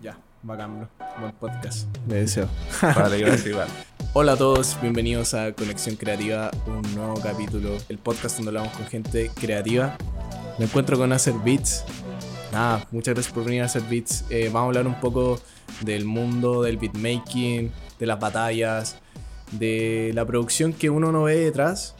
[0.00, 0.88] Ya, bacán, bro.
[1.20, 1.88] Buen podcast.
[2.06, 2.48] Me deseo.
[2.82, 3.66] Vale, gracias igual.
[4.12, 8.86] Hola a todos, bienvenidos a Conexión Creativa, un nuevo capítulo, el podcast donde hablamos con
[8.86, 9.96] gente creativa.
[10.58, 11.84] Me encuentro con Hacer Beats.
[12.52, 14.24] Nada, muchas gracias por venir a Hacer Beats.
[14.30, 15.40] Eh, vamos a hablar un poco
[15.80, 18.98] del mundo del beatmaking, de las batallas,
[19.50, 21.96] de la producción que uno no ve detrás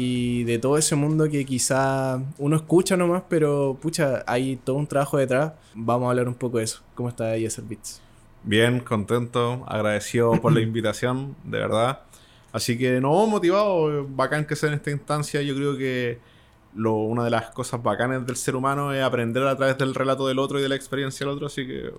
[0.00, 4.86] y de todo ese mundo que quizá uno escucha nomás, pero pucha, hay todo un
[4.86, 5.52] trabajo detrás.
[5.74, 6.80] Vamos a hablar un poco de eso.
[6.94, 8.00] ¿Cómo está Hacer Beats?
[8.42, 12.00] Bien, contento, agradecido por la invitación, de verdad.
[12.52, 15.42] Así que no, motivado, bacán que sea en esta instancia.
[15.42, 16.18] Yo creo que
[16.74, 20.26] lo, una de las cosas bacanas del ser humano es aprender a través del relato
[20.26, 21.90] del otro y de la experiencia del otro, así que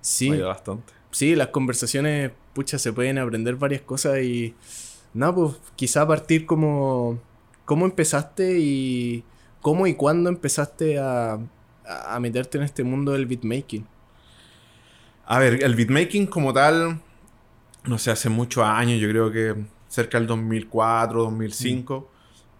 [0.00, 0.92] Sí, ayuda bastante.
[1.10, 4.54] sí, las conversaciones, pucha, se pueden aprender varias cosas y.
[5.14, 7.18] No, pues quizá partir como.
[7.68, 9.24] ¿Cómo empezaste y.
[9.60, 11.38] ¿Cómo y cuándo empezaste a,
[11.84, 13.86] a meterte en este mundo del beatmaking?
[15.26, 16.98] A ver, el beatmaking como tal,
[17.84, 19.54] no sé, hace muchos años, yo creo que
[19.88, 22.10] cerca del 2004, 2005,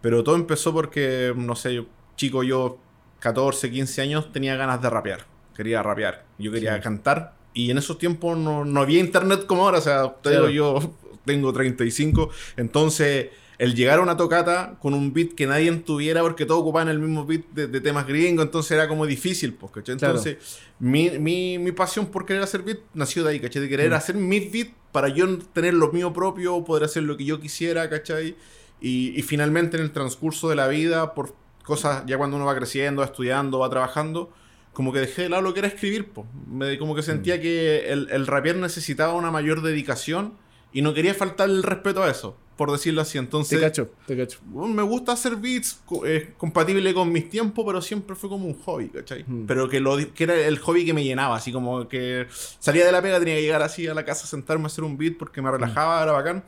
[0.02, 2.76] pero todo empezó porque, no sé, yo, chico, yo
[3.20, 5.24] 14, 15 años tenía ganas de rapear,
[5.56, 6.82] quería rapear, yo quería Sí.
[6.82, 10.50] cantar y en esos tiempos no, no había internet como ahora, o sea, Claro.
[10.50, 10.78] yo
[11.24, 12.28] tengo 35,
[12.58, 13.28] entonces
[13.58, 17.00] el llegar a una tocata con un beat que nadie tuviera porque todos ocupaban el
[17.00, 19.96] mismo beat de, de temas gringos, entonces era como difícil, pues, ¿cachai?
[19.96, 20.16] Claro.
[20.18, 23.62] Entonces mi, mi, mi pasión por querer hacer beat nació de ahí, ¿cachai?
[23.62, 23.94] De querer Mm.
[23.94, 27.90] hacer mis beats para yo tener lo mío propio, poder hacer lo que yo quisiera,
[27.90, 28.36] ¿cachai?
[28.80, 31.34] Y, y finalmente en el transcurso de la vida, por
[31.64, 34.32] cosas, ya cuando uno va creciendo, va estudiando, va trabajando,
[34.72, 36.28] como que dejé de lado lo que era escribir, pues.
[36.48, 40.34] Me, como que sentía que el, el rapear necesitaba una mayor dedicación
[40.72, 43.16] y no quería faltar el respeto a eso, por decirlo así.
[43.18, 44.40] Entonces, Te cacho, te cacho.
[44.52, 48.88] me gusta hacer beats eh, compatible con mis tiempos, pero siempre fue como un hobby,
[48.88, 49.24] ¿cachai?
[49.24, 49.46] Mm.
[49.46, 52.26] Pero que, lo, que era el hobby que me llenaba, así como que
[52.58, 54.98] salía de la pega, tenía que llegar así a la casa, sentarme a hacer un
[54.98, 56.42] beat porque me relajaba, era bacán.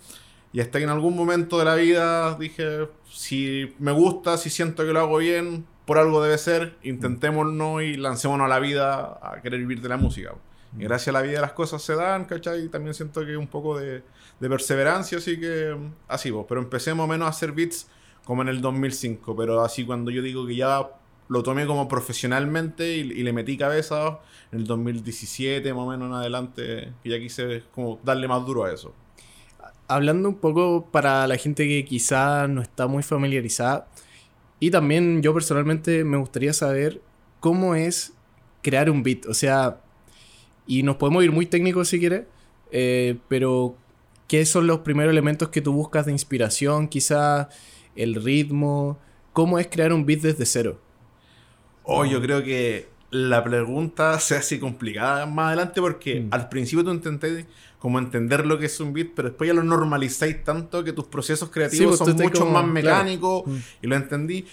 [0.52, 4.84] Y hasta que en algún momento de la vida dije, si me gusta, si siento
[4.84, 9.40] que lo hago bien, por algo debe ser, intentémoslo y lancémonos a la vida a
[9.40, 10.34] querer vivir de la música.
[10.78, 12.64] Y gracias a la vida las cosas se dan, ¿cachai?
[12.64, 14.02] Y también siento que un poco de,
[14.38, 16.46] perseverancia, así que mm, así vos.
[16.48, 17.88] Pero empecé más o menos a hacer beats
[18.24, 20.88] como en el 2005, pero así cuando yo digo que ya
[21.28, 24.20] lo tomé como profesionalmente y, y le metí cabeza
[24.52, 28.64] en el 2017, más o menos en adelante, que ya quise como darle más duro
[28.64, 28.94] a eso.
[29.88, 33.88] Hablando un poco para la gente que quizá no está muy familiarizada,
[34.60, 37.00] y también yo personalmente me gustaría saber
[37.40, 38.12] cómo es
[38.62, 39.26] crear un beat.
[39.26, 39.80] O sea,
[40.70, 42.22] y nos podemos ir muy técnicos si quieres,
[42.70, 43.76] eh, pero
[44.28, 46.86] ¿qué son los primeros elementos que tú buscas de inspiración?
[46.86, 47.48] Quizá
[47.96, 48.98] el ritmo.
[49.32, 50.80] ¿Cómo es crear un beat desde cero?
[51.82, 56.28] Oh, yo creo que la pregunta se hace complicada más adelante porque Mm.
[56.30, 57.46] al principio tú intenté
[57.80, 61.06] como entender lo que es un beat, pero después ya lo normalizáis tanto que tus
[61.06, 62.72] procesos creativos pues, son mucho como- más claro.
[62.72, 63.56] mecánicos Mm.
[63.82, 64.44] y lo entendí.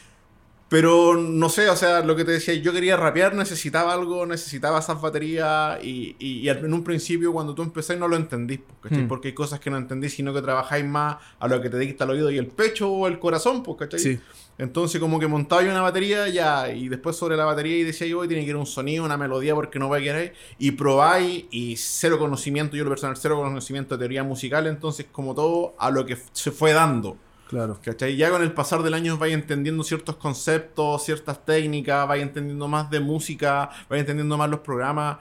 [0.70, 4.80] Pero no sé, o sea, lo que te decía, yo quería rapear, necesitaba algo, necesitaba
[4.80, 9.04] esas baterías y, y- y en un principio cuando tú empezás no lo entendís, ¿cachai?
[9.04, 9.08] Mm.
[9.08, 12.04] porque hay cosas que no entendís, sino que trabajáis más a lo que te dicta
[12.04, 13.98] el oído y el pecho o el corazón, ¿cachai?
[14.00, 14.20] Sí.
[14.58, 18.08] Entonces como que montaba yo una batería ya y después sobre la batería y decía
[18.08, 20.72] yo, "Hoy tiene que ir un sonido, una melodía porque no va a querer y
[20.72, 25.76] probáis y cero conocimiento, yo lo personal cero conocimiento de teoría musical, entonces como todo
[25.80, 27.16] a lo que se fue dando.
[27.50, 27.80] Claro.
[27.84, 28.16] ¿Cachai?
[28.18, 32.90] Ya con el pasar del año vais entendiendo ciertos conceptos, ciertas técnicas, vais entendiendo más
[32.90, 35.18] de música, vais entendiendo más los programas,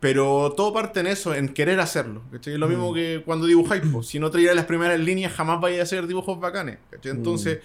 [0.00, 2.22] pero todo parte en eso, en querer hacerlo.
[2.32, 2.54] ¿cachai?
[2.54, 2.94] Es lo mismo Mm.
[2.94, 6.38] que cuando dibujáis, pues, si no traíais las primeras líneas jamás vais a hacer dibujos
[6.40, 6.78] bacanes.
[6.90, 7.12] ¿cachai?
[7.12, 7.58] Entonces,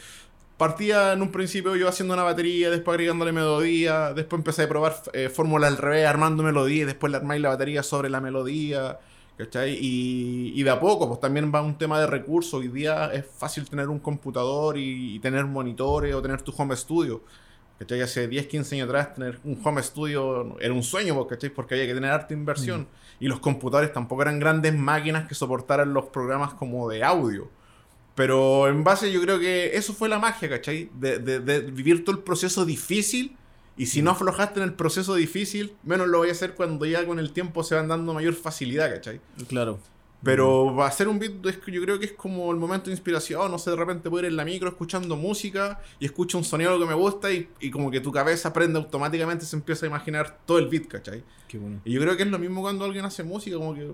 [0.57, 4.95] partía en un principio yo haciendo una batería, después agregándole melodía, después empecé a probar
[5.13, 8.99] eh, fórmula al revés, armando melodía, y después le armáis la batería sobre la melodía.
[9.37, 9.73] ¿Cachai?
[9.81, 12.53] Y, y de a poco, pues también va un tema de recursos.
[12.53, 16.75] Hoy día es fácil tener un computador y, y tener monitores o tener tu home
[16.75, 17.23] studio.
[17.79, 18.01] ¿Cachai?
[18.01, 21.49] Hace 10, 15 años atrás tener un home studio era un sueño, pues, ¿cachai?
[21.49, 22.87] Porque había que tener harta inversión.
[23.19, 27.49] Y los computadores tampoco eran grandes máquinas que soportaran los programas como de audio.
[28.15, 30.91] Pero en base yo creo que eso fue la magia, ¿cachai?
[30.93, 33.35] De, de- de vivir todo el proceso difícil.
[33.77, 37.05] Y si no aflojaste en el proceso difícil, menos lo voy a hacer cuando ya
[37.05, 39.19] con el tiempo se van dando mayor facilidad, ¿cachai?
[39.47, 39.79] Claro.
[40.21, 41.33] Pero va a hacer un beat,
[41.67, 44.29] yo creo que es como el momento de inspiración, no sé, de repente puedo ir
[44.31, 47.91] en la micro escuchando música y escucho un sonido que me gusta y, y como
[47.91, 51.23] que tu cabeza aprende automáticamente, se empieza a imaginar todo el beat, ¿cachai?
[51.49, 51.81] Qué bueno.
[51.83, 53.91] Y yo creo que es lo mismo cuando alguien hace música, como que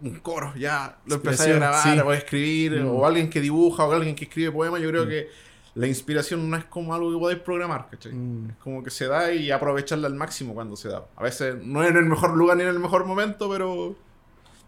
[0.00, 1.98] un coro, ya lo empezáis a grabar, sí.
[1.98, 2.86] o a escribir, Mm.
[2.90, 5.08] o alguien que dibuja, o alguien que escribe poemas, yo creo Mm.
[5.08, 5.28] que
[5.74, 8.12] la inspiración no es como algo que podéis programar, ¿cachai?
[8.12, 8.50] Mm.
[8.50, 11.04] Es como que se da y aprovecharla al máximo cuando se da.
[11.16, 13.96] A veces no es en el mejor lugar ni en el mejor momento, pero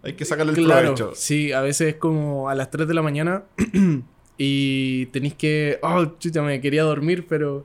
[0.03, 1.13] hay que sacarle el Claro, provecho.
[1.15, 3.45] sí, a veces es como a las 3 de la mañana
[4.39, 7.65] y tenéis que, oh, chucha, me quería dormir, pero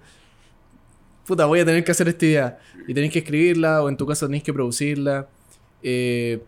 [1.25, 2.59] puta, voy a tener que hacer esta idea.
[2.87, 5.27] Y tenéis que escribirla o en tu caso tenéis que producirla.
[5.83, 6.41] Eh,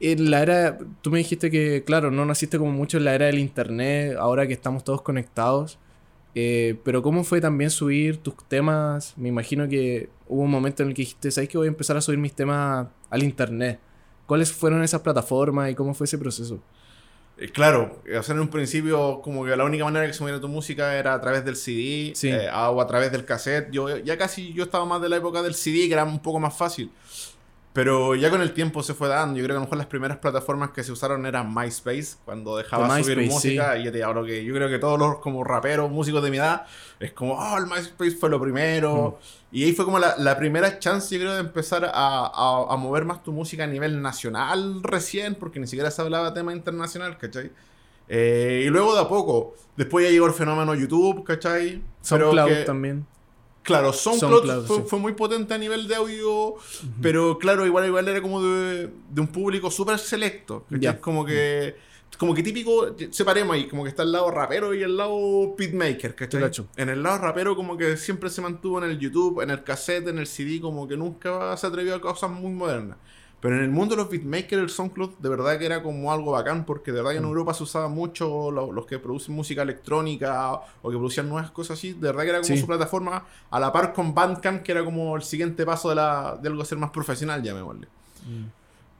[0.00, 3.26] en la era, tú me dijiste que, claro, no naciste como mucho en la era
[3.26, 5.78] del internet, ahora que estamos todos conectados.
[6.34, 9.14] Eh, pero ¿cómo fue también subir tus temas?
[9.16, 11.96] Me imagino que hubo un momento en el que dijiste, ¿sabes que voy a empezar
[11.96, 13.78] a subir mis temas al internet?
[14.26, 16.60] ¿Cuáles fueron esas plataformas y cómo fue ese proceso?
[17.36, 20.40] Eh, claro, o sea, en un principio como que la única manera que se moviera
[20.40, 22.28] tu música era a través del CD Sí.
[22.30, 23.70] eh, o a través del cassette.
[23.72, 26.38] Yo ya casi yo estaba más de la época del CD, que era un poco
[26.40, 26.90] más fácil.
[27.74, 29.36] Pero ya con el tiempo se fue dando.
[29.36, 32.56] Yo creo que a lo mejor las primeras plataformas que se usaron eran MySpace, cuando
[32.56, 33.76] dejaba De subir música.
[33.78, 36.36] Y ya te hablo que yo creo que todos los como raperos, músicos de mi
[36.36, 36.66] edad,
[37.00, 39.18] es como, oh, el MySpace fue lo primero.
[39.50, 42.76] Y ahí fue como la, la primera chance, yo creo, de empezar a, a- a
[42.76, 47.18] mover más tu música a nivel nacional recién, porque ni siquiera se hablaba tema internacional,
[47.18, 47.50] ¿cachai?
[48.08, 51.82] Eh, y luego de a poco, después ya llegó el fenómeno YouTube, ¿cachai?
[52.02, 53.06] SoundCloud también.
[53.64, 54.82] Claro, SoundCloud, SoundCloud, fue, sí.
[54.86, 56.56] fue muy potente a nivel de audio,
[57.00, 60.66] pero claro, igual, igual era como de, de un público súper selecto.
[60.68, 60.90] Ya.
[60.90, 61.74] Es como que,
[62.18, 66.14] como que típico, separemos ahí, como que está el lado rapero y el lado beatmaker,
[66.14, 66.50] ¿cachai?
[66.76, 70.08] En el lado rapero como que siempre se mantuvo en el YouTube, en el cassette,
[70.08, 72.98] en el CD, como que nunca se atrevió a cosas muy modernas.
[73.44, 76.32] Pero en el mundo de los beatmakers, el SoundCloud de verdad que era como algo
[76.32, 77.28] bacán, porque de verdad que en Mm.
[77.28, 81.76] Europa se usaba mucho lo- los, que producen música electrónica o que producían nuevas cosas
[81.78, 81.92] así.
[81.92, 82.58] De verdad que era como Sí.
[82.58, 86.38] su plataforma a la par con Bandcamp, que era como el siguiente paso de, la,
[86.40, 87.86] de algo a ser más profesional, llamémosle.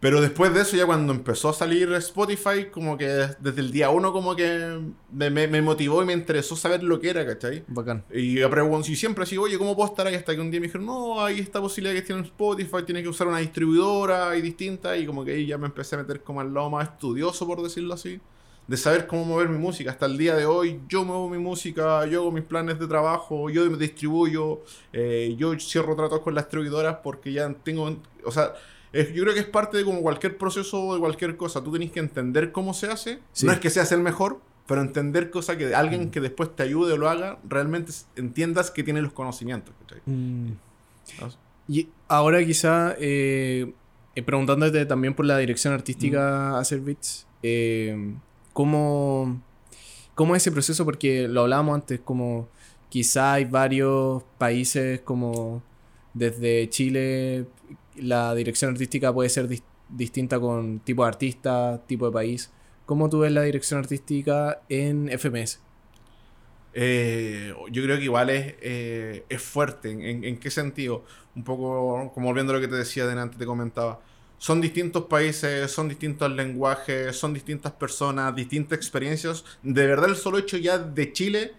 [0.00, 3.88] Pero después de eso, ya cuando empezó a salir Spotify, como que desde el día
[3.88, 4.78] uno, como que
[5.10, 7.64] me, me- motivó y me interesó saber lo que era, ¿cachai?
[7.68, 8.04] Bacán.
[8.12, 10.14] Y yo pregunto, y siempre así, oye, ¿cómo puedo estar ahí?
[10.14, 13.08] Hasta que un día me dijeron, no, hay esta posibilidad que tiene Spotify, tiene que
[13.08, 14.94] usar una distribuidora y distinta.
[14.98, 17.62] Y como que ahí ya me empecé a meter como al lado más estudioso, por
[17.62, 18.20] decirlo así,
[18.66, 19.90] de saber cómo mover mi música.
[19.90, 23.48] Hasta el día de hoy, yo muevo mi música, yo hago mis planes de trabajo,
[23.48, 24.60] yo me distribuyo,
[24.92, 28.52] eh, yo cierro tratos con las distribuidoras porque ya tengo, o sea.
[28.94, 31.62] Es- yo creo que es parte de como cualquier proceso de cualquier cosa.
[31.62, 33.18] Tú tenés que entender cómo se hace.
[33.32, 33.46] Sí.
[33.46, 36.94] No es que seas el mejor, pero entender cosa que alguien que después te ayude
[36.94, 39.74] o lo haga, realmente entiendas que tiene los conocimientos.
[40.06, 40.52] Mm.
[41.68, 43.72] Y ahora quizá, eh,
[44.14, 48.14] eh, preguntándote también por la dirección artística a hacer beats, eh,
[48.52, 49.42] ¿cómo,
[50.14, 50.84] ¿cómo es ese proceso?
[50.84, 52.48] Porque lo hablábamos antes, como
[52.88, 55.62] quizá hay varios países como
[56.14, 57.46] desde Chile,
[57.96, 62.52] la dirección artística puede ser dis- distinta con tipo de artista, tipo de país.
[62.86, 65.60] ¿Cómo tú ves la dirección artística en FMS?
[66.72, 69.90] Eh, yo creo que igual es, eh, fuerte.
[69.92, 71.04] ¿En, en- en qué sentido?
[71.36, 74.00] Un poco como volviendo a lo que te decía delante, te comentaba.
[74.38, 79.44] Son distintos países, son distintos lenguajes, son distintas personas, distintas experiencias.
[79.62, 81.52] De verdad, el solo hecho ya de Chile,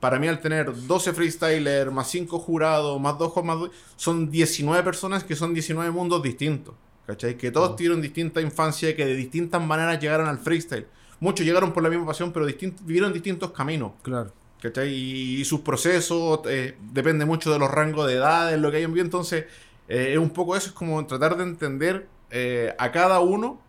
[0.00, 4.82] para mí al tener 12 freestylers, más 5 jurados, más 2 más 2, son 19
[4.82, 6.74] personas que son 19 mundos distintos.
[7.06, 7.36] ¿Cachai?
[7.36, 7.76] Que todos Mm.
[7.76, 10.86] tuvieron distinta infancia, que de distintas maneras llegaron al freestyle.
[11.20, 13.92] Muchos llegaron por la misma pasión, pero distin- vivieron distintos caminos.
[14.02, 14.32] Claro.
[14.60, 14.88] ¿Cachai?
[14.92, 18.82] Y, y sus procesos, eh, depende mucho de los rangos de edades, lo que hay
[18.84, 19.04] en vivo.
[19.04, 19.46] Entonces,
[19.88, 23.60] eh, es un poco eso, es como tratar de entender eh, a cada uno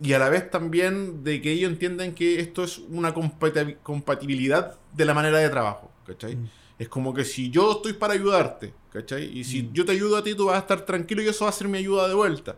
[0.00, 4.76] y a la vez también de que ellos entiendan que esto es una compati- compatibilidad
[4.94, 5.90] de la manera de trabajo.
[6.06, 6.36] ¿Cachai?
[6.36, 6.48] Mm.
[6.78, 9.24] Es como que si yo estoy para ayudarte, ¿cachai?
[9.36, 9.72] Y si Mm.
[9.72, 11.68] yo te ayudo a ti, tú vas a estar tranquilo y eso va a ser
[11.68, 12.56] mi ayuda de vuelta.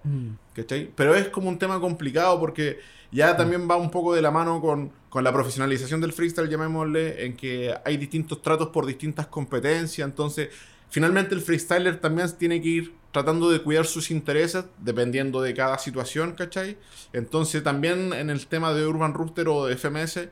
[0.55, 0.91] ¿Cachai?
[0.95, 2.79] Pero es como un tema complicado porque
[3.11, 7.25] ya también va un poco de la mano con, con la profesionalización del freestyle, llamémosle,
[7.25, 10.07] en que hay distintos tratos por distintas competencias.
[10.07, 10.51] Entonces,
[10.91, 15.79] finalmente el freestyler también tiene que ir tratando de cuidar sus intereses dependiendo de cada
[15.79, 16.79] situación, ¿cachai?
[17.13, 20.29] Entonces, también en el tema de Urban Rooster o de FMS,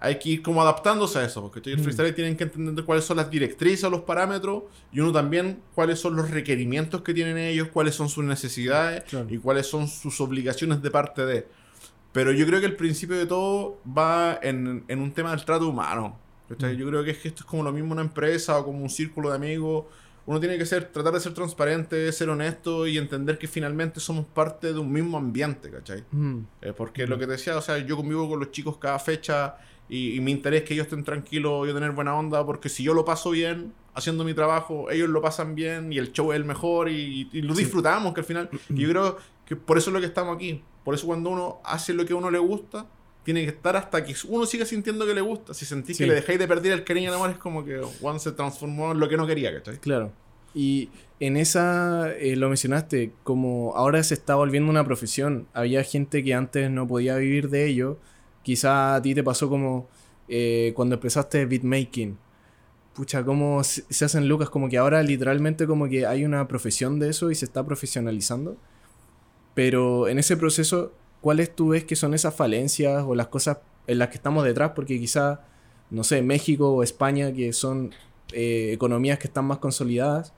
[0.00, 1.82] hay que ir como adaptándose a eso, porque el Mm.
[1.82, 5.98] freestyler tienen que entender cuáles son las directrices o los parámetros y uno también cuáles
[5.98, 9.26] son los requerimientos que tienen ellos, cuáles son sus necesidades Claro.
[9.30, 11.46] y cuáles son sus obligaciones de parte de.
[12.12, 15.68] Pero yo creo que el principio de todo va en, en un tema del trato
[15.68, 16.18] humano.
[16.48, 16.74] ¿cachai?
[16.74, 16.78] Mm.
[16.78, 18.90] Yo creo que es que esto es como lo mismo una empresa o como un
[18.90, 19.86] círculo de amigos.
[20.26, 24.24] Uno tiene que ser, tratar de ser transparente, ser honesto y entender que finalmente somos
[24.26, 26.02] parte de un mismo ambiente, ¿cachai?
[26.12, 26.38] Mm.
[26.62, 29.56] Eh, porque lo que te decía, o sea, yo convivo con los chicos cada fecha
[29.88, 32.82] y, y mi interés es que ellos estén tranquilos, yo tener buena onda, porque si
[32.82, 36.36] yo lo paso bien haciendo mi trabajo, ellos lo pasan bien y el show es
[36.36, 37.64] el mejor y, y lo Sí.
[37.64, 40.62] disfrutamos, que al final, y yo creo que por eso es lo que estamos aquí.
[40.84, 42.86] Por eso cuando uno hace lo que a uno le gusta,
[43.24, 45.54] tiene que estar hasta que uno siga sintiendo que le gusta.
[45.54, 46.04] Si sentís Sí.
[46.04, 48.92] que le dejáis de perder el cariño el amor, es como que Juan se transformó
[48.92, 49.78] en lo que no quería, ¿cachai?
[49.78, 50.12] Claro.
[50.54, 50.88] Y
[51.18, 55.48] en esa, eh, lo mencionaste, como ahora se está volviendo una profesión.
[55.52, 57.98] Había gente que antes no podía vivir de ello.
[58.42, 59.88] Quizá a ti te pasó como
[60.28, 62.16] eh, cuando empezaste beatmaking.
[62.94, 67.08] Pucha, cómo se hacen lucas, como que ahora literalmente como que hay una profesión de
[67.10, 68.56] eso y se está profesionalizando.
[69.54, 70.92] Pero en ese proceso,
[71.24, 74.72] ¿cuáles tú ves que son esas falencias o las cosas en las que estamos detrás?
[74.74, 75.40] Porque quizá,
[75.88, 77.94] no sé, México o España, que son
[78.34, 80.34] eh, economías que están más consolidadas,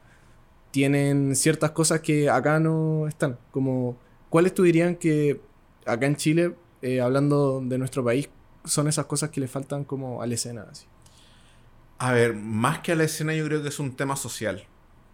[0.70, 3.36] tienen ciertas cosas que acá no están.
[3.50, 3.98] Como,
[4.30, 5.40] ¿cuáles tú dirían que
[5.86, 8.30] acá en Chile, eh, hablando de nuestro país,
[8.64, 10.68] son esas cosas que le faltan como a la escena?
[10.70, 10.86] Así?
[11.98, 14.62] A ver, más que a la escena, yo creo que es un tema social.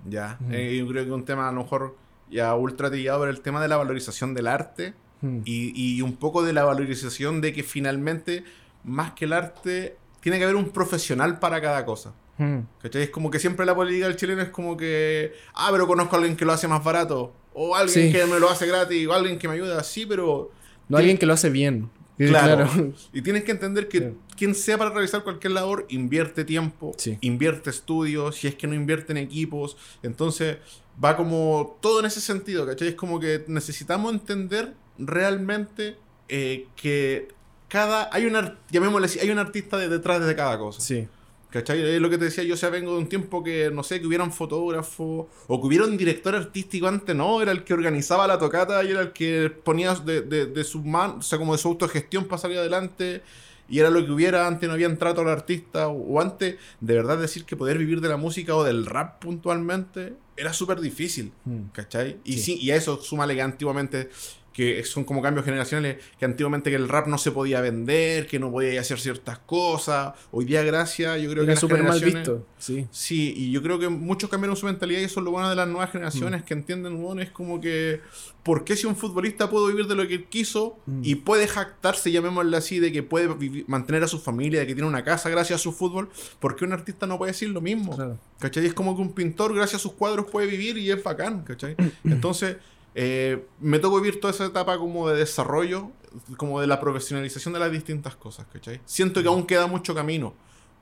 [0.07, 0.39] Ya.
[0.51, 1.97] Eh, yo creo que un tema a lo mejor
[2.31, 5.39] ya ultra trillado, pero el tema de la valorización del arte Hmm.
[5.45, 8.43] y, y un poco de la valorización de que finalmente,
[8.85, 12.13] más que el arte, tiene que haber un profesional para cada cosa.
[12.39, 12.61] Hmm.
[12.83, 13.03] ¿Cachai?
[13.05, 16.19] Es como que siempre la política del chileno es como que, ah, pero conozco a
[16.19, 18.13] alguien que lo hace más barato, o alguien Sí.
[18.13, 20.51] que me lo hace gratis, o alguien que me ayuda, sí, pero...
[20.89, 21.89] No alguien que lo hace bien.
[22.19, 22.69] Claro.
[23.13, 27.19] Y tienes que entender que quien sea para realizar cualquier labor, invierte tiempo, Sí.
[27.21, 29.77] invierte estudios, si es que no invierte en equipos.
[30.03, 30.59] Entonces,
[31.03, 32.89] va como todo en ese sentido, ¿cachai?
[32.89, 34.75] Es como que necesitamos entender
[35.07, 35.97] realmente
[36.29, 37.29] eh, que
[37.69, 38.09] cada.
[38.13, 40.81] Hay un, ar- llamémosle así, hay un artista de- detrás de cada cosa.
[40.81, 41.07] Sí.
[41.51, 41.83] ¿Cachai?
[41.83, 44.01] Es lo que te decía, yo o sea, vengo de un tiempo que, no sé,
[44.01, 48.27] que hubieran fotógrafos o que hubiera un director artístico antes, no, era el que organizaba
[48.27, 51.53] la tocata y era el que ponía de, de, de su man, o sea, como
[51.53, 53.21] de su autogestión para salir adelante
[53.69, 56.95] y era lo que hubiera, antes no había trato al artista o, o antes, de
[56.95, 61.33] verdad decir que poder vivir de la música o del rap puntualmente era súper difícil.
[61.45, 61.65] Hmm.
[61.75, 62.17] ¿Cachai?
[62.25, 62.39] Y, Sí.
[62.57, 62.59] sí.
[62.63, 64.09] y a eso súmale que antiguamente,
[64.53, 68.39] que son como cambios generacionales, que antiguamente que el rap no se podía vender, que
[68.39, 70.13] no podía hacer ciertas cosas.
[70.31, 72.47] Hoy día, gracias, yo creo que Era las súper mal visto.
[72.59, 72.87] Sí.
[72.91, 75.57] Sí, y yo creo que muchos cambiaron su mentalidad y eso es lo bueno de
[75.57, 76.45] las nuevas generaciones Mm.
[76.45, 78.01] que entienden, bueno, es como que,
[78.43, 81.01] ¿por qué si un futbolista puede vivir de lo que él quiso Mm.
[81.05, 84.75] y puede jactarse, llamémosle así, de que puede vivi- mantener a su familia, de que
[84.75, 86.11] tiene una casa gracias a su fútbol?
[86.41, 87.97] ¿Por qué un artista no puede decir lo mismo?
[87.97, 88.19] Claro.
[88.39, 88.67] ¿Cachai?
[88.67, 91.75] Es como que un pintor, gracias a sus cuadros, puede vivir y es bacán, ¿cachai?
[92.05, 92.57] Entonces,
[92.95, 95.91] eh, me tocó vivir toda esa etapa como de desarrollo,
[96.37, 98.81] como de la profesionalización de las distintas cosas, ¿cachai?
[98.85, 100.35] Siento que aún queda mucho camino,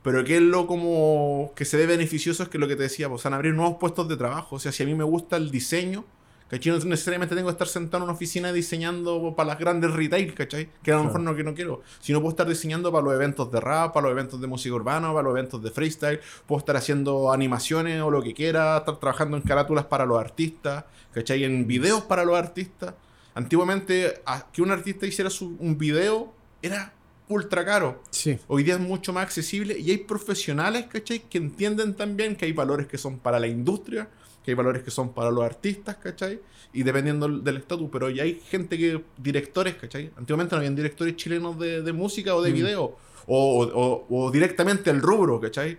[0.03, 3.07] pero que es lo como que se ve beneficioso es que lo que te decía,
[3.07, 4.55] pues van a abrir nuevos puestos de trabajo.
[4.55, 6.05] O sea, si a mí me gusta el diseño,
[6.51, 6.71] ¿cachai?
[6.77, 10.69] No necesariamente tengo que estar sentado en una oficina diseñando para las grandes retail, ¿cachai?
[10.83, 11.81] Que a lo mejor no que no quiero.
[12.01, 15.07] Sino puedo estar diseñando para los eventos de rap, para los eventos de música urbana,
[15.11, 16.19] para los eventos de freestyle.
[16.45, 20.83] Puedo estar haciendo animaciones o lo que quiera, estar trabajando en carátulas para los artistas,
[21.13, 21.43] ¿cachai?
[21.43, 22.93] En videos para los artistas.
[23.33, 26.93] Antiguamente, a- que un artista hiciera su- un video era
[27.29, 28.03] ultra caro.
[28.09, 28.37] Sí.
[28.47, 31.19] Hoy día es mucho más accesible y hay profesionales, ¿cachai?
[31.29, 34.09] Que entienden también que hay valores que son para la industria,
[34.43, 36.39] que hay valores que son para los artistas, ¿cachai?
[36.73, 40.11] Y dependiendo del- estatus, pero ya hay gente que, directores, ¿cachai?
[40.17, 42.53] Antiguamente no habían directores chilenos de, de música o de Mm.
[42.53, 45.77] video, o, o- o directamente el rubro, ¿cachai?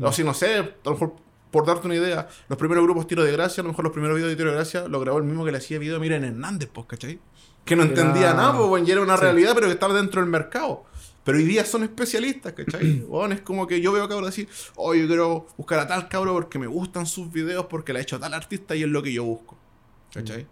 [0.00, 1.14] O si no sé, a lo mejor
[1.50, 4.14] por darte una idea, los primeros grupos Tiro de Gracia, a lo mejor los primeros
[4.16, 6.68] videos de Tiro de Gracia lo grabó el mismo que le hacía video Miren Hernández,
[6.72, 7.18] pues, ¿cachai?
[7.64, 9.22] Que no Era- entendía nada, pues, bueno, y era una Sí.
[9.22, 10.84] realidad, pero que estaba dentro del mercado.
[11.24, 13.00] Pero hoy día son especialistas, ¿cachai?
[13.08, 16.08] Bueno, es como que yo veo a cabros decir, oh, yo quiero buscar a tal
[16.08, 19.02] cabro porque me gustan sus videos, porque la ha hecho tal artista y es lo
[19.02, 19.56] que yo busco.
[20.12, 20.46] ¿Cachai?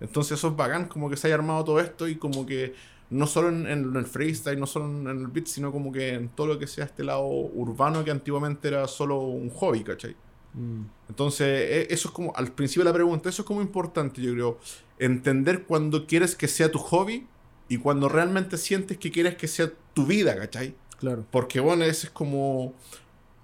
[0.00, 2.74] Entonces eso es bacán, como que se haya armado todo esto y como que
[3.10, 6.28] no solo en, en el freestyle, no solo en el beat, sino como que en
[6.28, 10.16] todo lo que sea este lado urbano que antiguamente era solo un hobby, ¿cachai?
[10.54, 10.82] Mm.
[11.08, 14.32] Entonces, e- eso es como, al principio de la pregunta, eso es como importante, yo
[14.32, 14.58] creo,
[14.98, 17.26] entender cuando quieres que sea tu hobby
[17.68, 20.74] y cuando realmente sientes que quieres que sea tu vida, ¿cachai?
[20.98, 21.24] Claro.
[21.30, 22.74] Porque, bueno, ese es como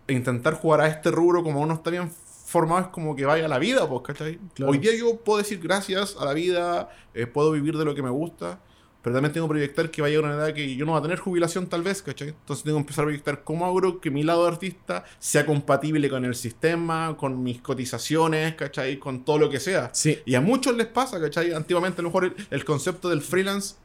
[0.08, 3.48] intentar jugar a este rubro como uno está bien formado, es como que vaya a
[3.48, 4.38] la vida, pues, ¿cachai?
[4.54, 4.72] Claro.
[4.72, 8.02] Hoy día yo puedo decir gracias a la vida, eh, puedo vivir de lo que
[8.02, 8.60] me gusta,
[9.02, 11.02] pero también tengo que proyectar que vaya a una edad que yo no voy a
[11.02, 12.28] tener jubilación tal vez, ¿cachai?
[12.28, 16.08] Entonces tengo que empezar a proyectar cómo hago que mi lado de artista sea compatible
[16.10, 18.98] con el sistema, con mis cotizaciones, ¿cachai?
[18.98, 19.90] Con todo lo que sea.
[19.92, 20.18] Sí.
[20.24, 21.52] Y a muchos les pasa, ¿cachai?
[21.52, 23.76] Antiguamente a lo mejor el, el concepto del freelance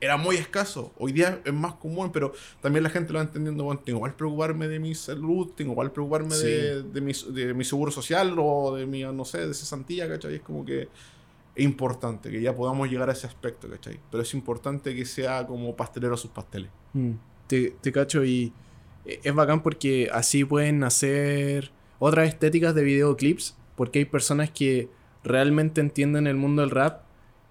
[0.00, 0.92] era muy escaso.
[0.98, 3.64] Hoy día es más común, pero también la gente lo va entendiendo.
[3.64, 6.46] Bueno, tengo igual preocuparme de mi salud, tengo igual preocuparme Sí.
[6.46, 10.36] de, de mi, de mi seguro social o de mi, no sé, de cesantía, ¿cachai?
[10.36, 10.82] Es como que
[11.54, 13.98] es importante que ya podamos llegar a ese aspecto, ¿cachai?
[14.10, 16.70] Pero es importante que sea como pastelero a sus pasteles.
[16.92, 17.12] Mm,
[17.48, 18.52] Te, te cacho y
[19.04, 24.88] eh, es bacán porque así pueden hacer otras estéticas de videoclips porque hay personas que
[25.24, 27.02] realmente entienden el mundo del rap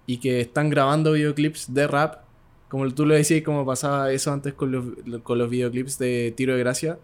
[0.06, 2.22] y que están grabando videoclips de rap
[2.68, 4.84] como tú lo decías, como pasaba eso antes con los,
[5.22, 6.98] con los videoclips de Tiro de Gracia,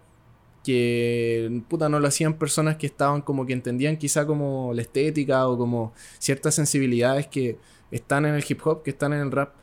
[0.62, 5.46] que puta no lo hacían personas que estaban como que entendían quizá como la estética
[5.48, 7.58] o como ciertas sensibilidades que
[7.90, 9.54] están en el hip hop, que están en el rap.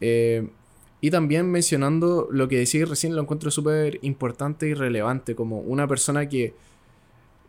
[0.00, 0.48] Eh,
[1.00, 5.86] y también mencionando lo que decís recién, lo encuentro súper importante y relevante, como una
[5.86, 6.54] persona que...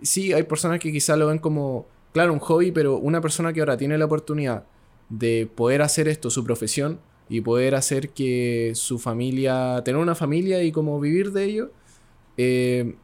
[0.02, 3.62] Sí, hay personas que quizá lo ven como, claro, un hobby, pero una persona que
[3.62, 4.66] ahora tiene la oportunidad
[5.10, 10.63] de poder hacer esto su profesión y poder hacer que su familia, tener una familia
[10.63, 11.72] y como vivir de ello,
[12.38, 12.96] eh,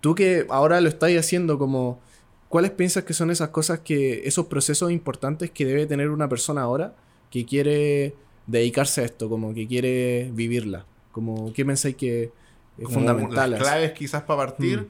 [0.00, 2.00] tú que ahora lo estás haciendo como,
[2.48, 6.62] ¿cuáles piensas que son esas cosas que, esos procesos importantes que debe tener una persona
[6.62, 6.94] ahora
[7.30, 8.14] que quiere
[8.46, 10.86] dedicarse a esto, como que quiere vivirla?
[11.12, 12.32] Como, ¿qué pensáis que
[12.78, 13.52] es fundamental?
[13.52, 14.80] Las claves quizás para partir.
[14.80, 14.86] Mm.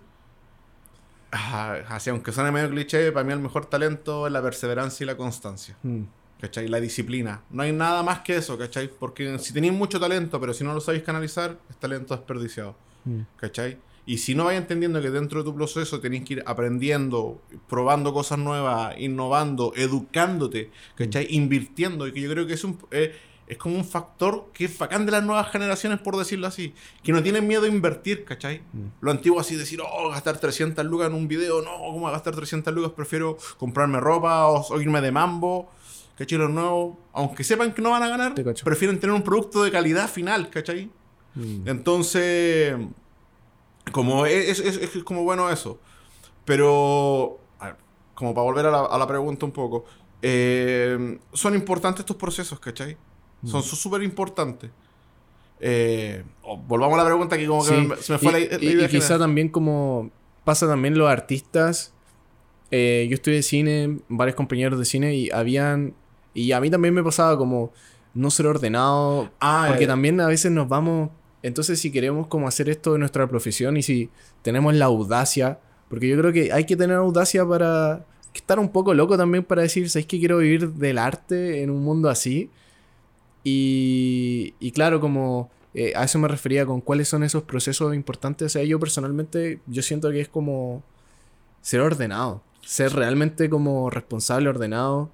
[1.33, 5.07] Ah, así, aunque suene medio cliché, para mí el mejor talento es la perseverancia y
[5.07, 5.77] la constancia.
[5.83, 6.03] Mm.
[6.41, 6.69] ¿Cachai?
[6.69, 7.43] La disciplina.
[7.51, 8.89] No hay nada más que eso, ¿cachai?
[8.89, 12.77] Porque si tenéis mucho talento, pero si no lo sabéis canalizar, es talento desperdiciado.
[13.05, 13.21] Mm.
[13.37, 13.79] ¿Cachai?
[14.07, 18.13] Y si no vais entendiendo que dentro de tu proceso tenéis que ir aprendiendo, probando
[18.13, 21.27] cosas nuevas, innovando, educándote, ¿cachai?
[21.27, 21.35] Mm.
[21.35, 22.07] Invirtiendo.
[22.07, 22.79] Y que yo creo que es un...
[22.91, 23.15] Eh,
[23.51, 26.73] es como un factor que es bacán de las nuevas generaciones, por decirlo así.
[27.03, 28.61] Que no tienen miedo a invertir, ¿cachai?
[28.73, 28.87] Mm.
[29.01, 31.61] Lo antiguo así, decir, oh, gastar 300 lucas en un video.
[31.61, 32.93] No, ¿cómo a gastar 300 lucas?
[32.93, 35.69] Prefiero comprarme ropa o, irme de mambo.
[36.21, 36.37] ¿Cachai?
[36.37, 40.07] Los nuevos, aunque sepan que no van a ganar, prefieren tener un producto de calidad
[40.07, 40.91] final, ¿cachai?
[41.35, 41.67] Mm.
[41.67, 42.77] Entonces,
[43.91, 44.63] como es,
[45.03, 45.79] como bueno eso.
[46.45, 47.41] Pero,
[48.13, 49.87] como para volver a la, pregunta un poco,
[50.21, 52.99] eh, son importantes estos procesos, ¿cachai?
[53.47, 53.65] Son mm.
[53.65, 54.71] súper importantes.
[55.59, 56.23] Eh,
[56.67, 58.85] volvamos a la pregunta que como que se me fue la, idea.
[58.85, 60.11] Y, quizá también como
[60.45, 61.95] pasa también los artistas.
[62.71, 65.95] Eh, yo estoy de cine, varios compañeros de cine y habían...
[66.35, 67.73] Y a mí también me pasaba como
[68.15, 69.31] no ser ordenado.
[69.41, 71.11] Ah, porque también a veces nos vamos
[71.43, 74.11] entonces, si queremos como hacer esto de nuestra profesión y si
[74.43, 75.59] tenemos la audacia,
[75.89, 79.63] porque yo creo que hay que tener audacia para estar un poco loco también para
[79.63, 82.51] decir, ¿sabes que quiero vivir del arte en un mundo así?
[83.43, 88.47] Y, y claro, como eh, a eso me refería con cuáles son esos procesos importantes.
[88.47, 90.83] O sea, yo personalmente, yo siento que es como
[91.63, 95.11] ser ordenado, ser realmente como responsable, ordenado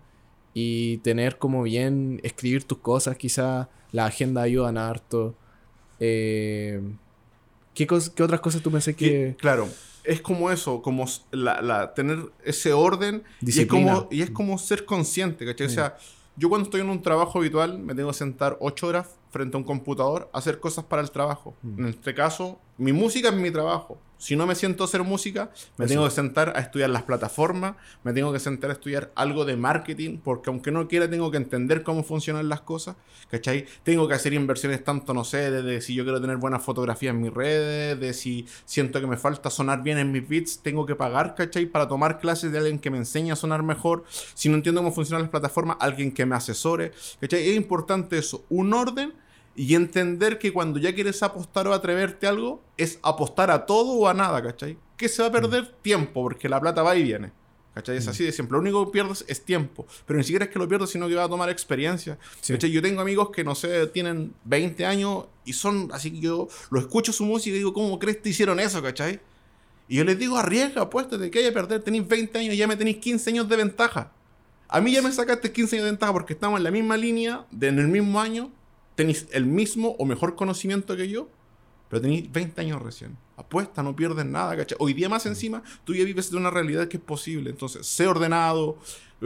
[0.59, 5.35] y tener como bien, escribir tus cosas, quizá la agenda ayuda a harto.
[6.01, 6.81] Eh,
[7.75, 9.37] ¿qué, ¿Qué otras cosas tú pensé que...?
[9.39, 9.69] claro,
[10.03, 14.87] es como eso, como la, tener ese orden y es, como, y es como ser
[14.87, 15.67] consciente, ¿cachai?
[15.67, 15.99] O sea,
[16.37, 19.59] yo cuando estoy en un trabajo habitual me tengo que sentar ocho horas frente a
[19.59, 21.55] un computador a hacer cosas para el trabajo.
[21.61, 21.81] Mm.
[21.81, 23.99] En este caso, mi música es mi trabajo.
[24.19, 27.77] Si no me siento a hacer música, me tengo que sentar a estudiar las plataformas,
[28.03, 31.37] me tengo que sentar a estudiar algo de marketing, porque aunque no quiera, tengo que
[31.37, 32.97] entender cómo funcionan las cosas,
[33.31, 33.67] ¿cachai?
[33.83, 37.21] Tengo que hacer inversiones tanto, no sé, de, si yo quiero tener buenas fotografías en
[37.21, 40.95] mis redes, de si siento que me falta sonar bien en mis beats, tengo que
[40.95, 41.67] pagar, ¿cachai?
[41.67, 44.05] Para tomar clases de alguien que me enseñe a sonar mejor.
[44.35, 47.51] Si no entiendo cómo funcionan las plataformas, alguien que me asesore, ¿cachai?
[47.51, 49.13] Es importante eso, un orden
[49.57, 53.93] y entender que cuando ya quieres apostar o atreverte a algo, es apostar a todo
[53.93, 54.79] o a nada, ¿cachai?
[54.99, 55.83] Que se va a perder mm.
[55.83, 57.33] tiempo, porque la plata va y viene.
[57.75, 57.97] ¿Cachai?
[57.97, 58.11] Es mm.
[58.11, 58.55] así de siempre.
[58.55, 59.87] Lo único que pierdes es tiempo.
[60.07, 62.19] Pero ni siquiera es que lo pierdas, sino que va a tomar experiencia.
[62.47, 62.71] ¿cachai?
[62.71, 66.79] Yo tengo amigos que, no sé, tienen 20 años y son, así que yo lo
[66.79, 69.21] escucho su música y digo, ¿cómo crees que hicieron eso, cachai?
[69.89, 71.83] Y yo les digo, arriesga, apuéstate, que hay a perder.
[71.83, 74.13] Tenéis 20 años y ya me tenéis 15 años de ventaja.
[74.69, 77.47] A mí ya me sacaste 15 años de ventaja porque estamos en la misma línea,
[77.51, 78.51] de, en el mismo año,
[78.97, 81.29] tenéis el mismo o mejor conocimiento que yo,
[81.89, 83.17] pero tenéis 20 años recién.
[83.37, 84.77] Apuesta, no pierdes nada, ¿cachai?
[84.81, 87.51] Hoy día más encima, tú ya vives de una realidad que es posible.
[87.51, 88.79] Entonces, sé ordenado.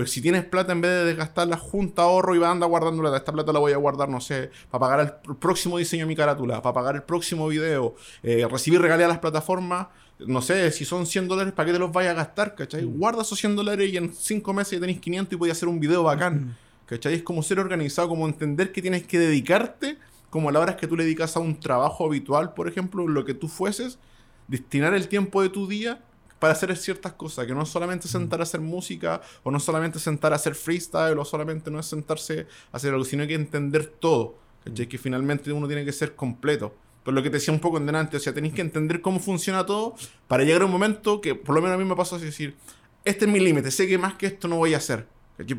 [0.07, 3.17] Si tienes plata, en vez de desgastarla, junta ahorro y va anda guardándola.
[3.17, 6.17] Esta plata la voy a guardar, no sé, para pagar el próximo diseño de mi
[6.17, 9.89] carátula, para pagar el próximo video, eh, recibir regalías a las plataformas.
[10.19, 12.85] No sé, si son 100 dólares, ¿para qué te los vayas a gastar, cachai?
[12.85, 12.99] Mm.
[12.99, 15.81] Guarda esos 100 dólares y en 5 meses ya tenéis 500 y podéis hacer un
[15.81, 16.57] video bacán.
[16.91, 17.15] ¿Cachai?
[17.15, 19.97] Es como ser organizado, como entender que tienes que dedicarte,
[20.29, 23.25] como a la hora que tú le dedicas a un trabajo habitual, por ejemplo, lo
[23.25, 24.01] que tú fueses,
[24.49, 26.03] destinar el tiempo de tu día
[26.41, 28.11] para hacer ciertas cosas, que no es solamente mm.
[28.11, 31.87] sentar a hacer música, o no solamente sentar a hacer freestyle, o solamente no es
[31.87, 34.87] sentarse a hacer algo, sino que entender todo, ¿cachai?
[34.87, 34.89] Mm.
[34.89, 36.75] Que finalmente uno tiene que ser completo.
[37.05, 39.21] Por lo que te decía un poco en delante, o sea, tenéis que entender cómo
[39.21, 39.95] funciona todo
[40.27, 42.57] para llegar a un momento que, por lo menos a mí me pasó así, decir,
[43.05, 45.07] este es mi límite, sé que más que esto no voy a hacer.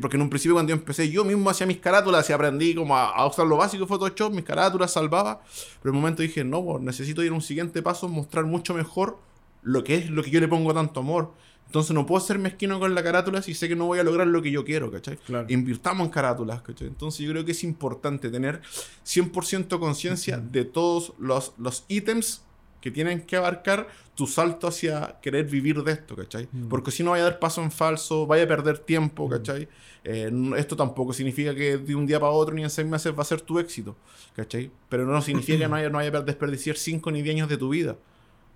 [0.00, 2.96] Porque en un principio cuando yo empecé, yo mismo hacía mis carátulas y aprendí como
[2.96, 5.42] a, usar lo básico de Photoshop, mis carátulas salvaba.
[5.80, 8.74] Pero en un momento dije, no, pues necesito ir a un siguiente paso, mostrar mucho
[8.74, 9.18] mejor
[9.62, 11.32] lo que es lo que yo le pongo tanto amor.
[11.66, 14.26] Entonces no puedo ser mezquino con la carátula si sé que no voy a lograr
[14.26, 15.16] lo que yo quiero, ¿cachai?
[15.16, 15.46] Claro.
[15.48, 16.88] Invirtamos en carátulas, ¿cachai?
[16.88, 18.60] Entonces yo creo que es importante tener
[19.06, 22.42] 100% conciencia de todos los, los ítems
[22.82, 26.48] que tienen que abarcar tu salto hacia querer vivir de esto, ¿cachai?
[26.52, 26.68] Mm.
[26.68, 29.68] Porque si no vaya a dar paso en falso, vaya a perder tiempo, ¿cachai?
[30.04, 33.22] Eh, esto tampoco significa que de un día para otro ni en seis meses va
[33.22, 33.96] a ser tu éxito,
[34.34, 34.70] ¿cachai?
[34.88, 37.70] Pero no significa que no haya, no haya desperdiciar cinco ni diez años de tu
[37.70, 37.96] vida,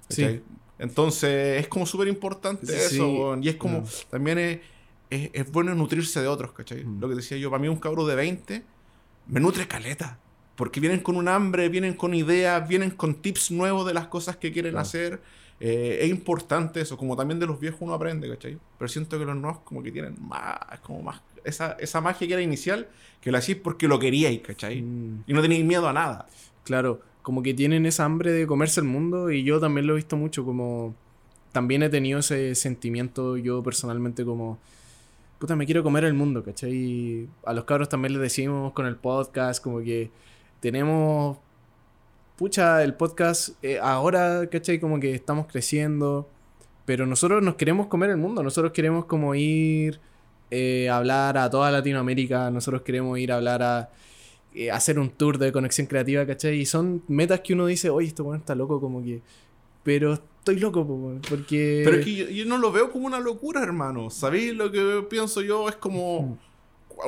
[0.08, 0.38] ¿cachai?
[0.38, 0.42] Sí.
[0.78, 3.86] Entonces es como súper importante Sí, eso, y es como, no.
[4.10, 4.60] también es,
[5.08, 6.84] es, es bueno nutrirse de otros, ¿cachai?
[6.84, 7.00] Mm.
[7.00, 8.62] Lo que decía yo, para mí un cabro de 20
[9.28, 10.18] me nutre caleta.
[10.56, 14.36] Porque vienen con un hambre, vienen con ideas, vienen con tips nuevos de las cosas
[14.36, 14.82] que quieren Claro.
[14.82, 15.20] hacer.
[15.60, 18.58] Eh, es importante eso, como también de los viejos uno aprende, ¿cachai?
[18.78, 22.32] Pero siento que los nuevos como que tienen más, como más, esa, esa magia que
[22.34, 22.88] era inicial,
[23.20, 24.82] que la hacís porque lo queríais, ¿cachai?
[24.82, 25.24] Mm.
[25.26, 26.26] Y no tenéis miedo a nada.
[26.64, 29.96] Claro, como que tienen esa hambre de comerse el mundo y yo también lo he
[29.96, 30.94] visto mucho, como
[31.52, 34.58] también he tenido ese sentimiento yo personalmente como,
[35.38, 36.72] puta, me quiero comer el mundo, ¿cachai?
[36.74, 40.10] Y a los cabros también les decimos con el podcast, como que
[40.66, 41.38] tenemos,
[42.34, 44.80] pucha, el podcast eh, ahora, ¿cachai?
[44.80, 46.28] Como que estamos creciendo,
[46.84, 50.00] pero nosotros nos queremos comer el mundo, nosotros queremos como ir
[50.50, 53.90] eh, a hablar a toda Latinoamérica, nosotros queremos ir a hablar a
[54.56, 56.58] eh, hacer un tour de conexión creativa, ¿cachai?
[56.58, 59.22] Y son metas que uno dice, oye, este weón está loco, como que.
[59.84, 60.84] Pero estoy loco,
[61.28, 61.82] porque.
[61.84, 64.10] Pero es que yo, yo no lo veo como una locura, hermano.
[64.10, 65.68] ¿Sabéis lo que pienso yo?
[65.68, 66.40] Es como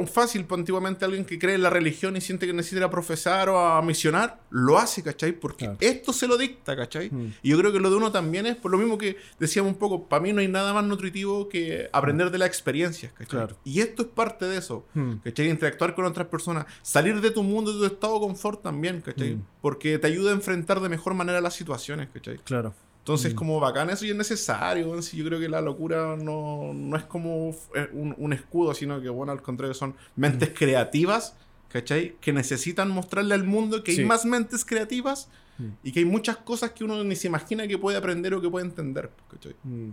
[0.06, 2.90] fácil, pues, antiguamente alguien que cree en la religión y siente que necesita ir a
[2.90, 5.32] profesar o a misionar, lo hace, ¿cachai?
[5.32, 5.78] Porque Claro.
[5.80, 7.10] esto se lo dicta, ¿cachai?
[7.10, 7.34] Mm.
[7.42, 9.78] Y yo creo que lo de uno también es por lo mismo que decíamos un
[9.78, 13.26] poco, para mí no hay nada más nutritivo que aprender de las experiencias, ¿cachai?
[13.28, 13.56] Claro.
[13.64, 14.86] Y esto es parte de eso.
[14.94, 15.14] Hmm.
[15.24, 15.48] ¿Cachai?
[15.48, 16.66] Interactuar con otras personas.
[16.82, 19.36] Salir de tu mundo, de tu estado de confort también, ¿cachai?
[19.36, 19.44] Mm.
[19.60, 22.38] Porque te ayuda a enfrentar de mejor manera las situaciones, ¿cachai?
[22.44, 22.74] Claro.
[23.08, 23.36] Entonces, Mm.
[23.36, 25.00] como bacán, eso y es necesario.
[25.00, 29.00] Sí, yo creo que la locura no, no es como eh, un, un escudo, sino
[29.00, 29.94] que, bueno, al contrario, son Mm.
[30.20, 31.34] mentes creativas,
[31.72, 32.16] ¿cachai?
[32.20, 34.04] Que necesitan mostrarle al mundo que hay Sí.
[34.04, 35.68] más mentes creativas Mm.
[35.82, 38.50] y que hay muchas cosas que uno ni se imagina que puede aprender o que
[38.50, 39.54] puede entender, ¿cachai?
[39.64, 39.92] Mm.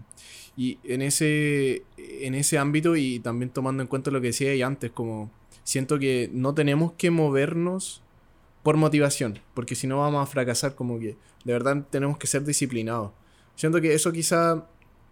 [0.57, 4.61] Y en ese, en ese ámbito, y también tomando en cuenta lo que decía ahí
[4.61, 5.31] antes, como
[5.63, 8.01] siento que no tenemos que movernos
[8.61, 11.15] por motivación, porque si no vamos a fracasar, como que
[11.45, 13.11] de verdad tenemos que ser disciplinados.
[13.55, 14.67] Siento que eso quizá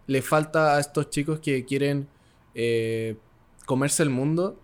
[0.07, 2.07] le falta a estos chicos que quieren
[2.55, 3.15] eh,
[3.65, 4.59] comerse el mundo,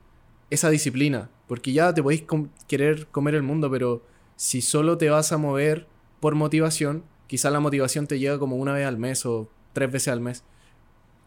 [0.50, 2.26] esa disciplina, porque ya te podéis
[2.68, 4.02] querer comer el mundo, pero
[4.36, 5.88] si solo te vas a mover
[6.20, 10.10] por motivación, quizá la motivación te llega como una vez al mes o tres veces
[10.10, 10.44] al mes.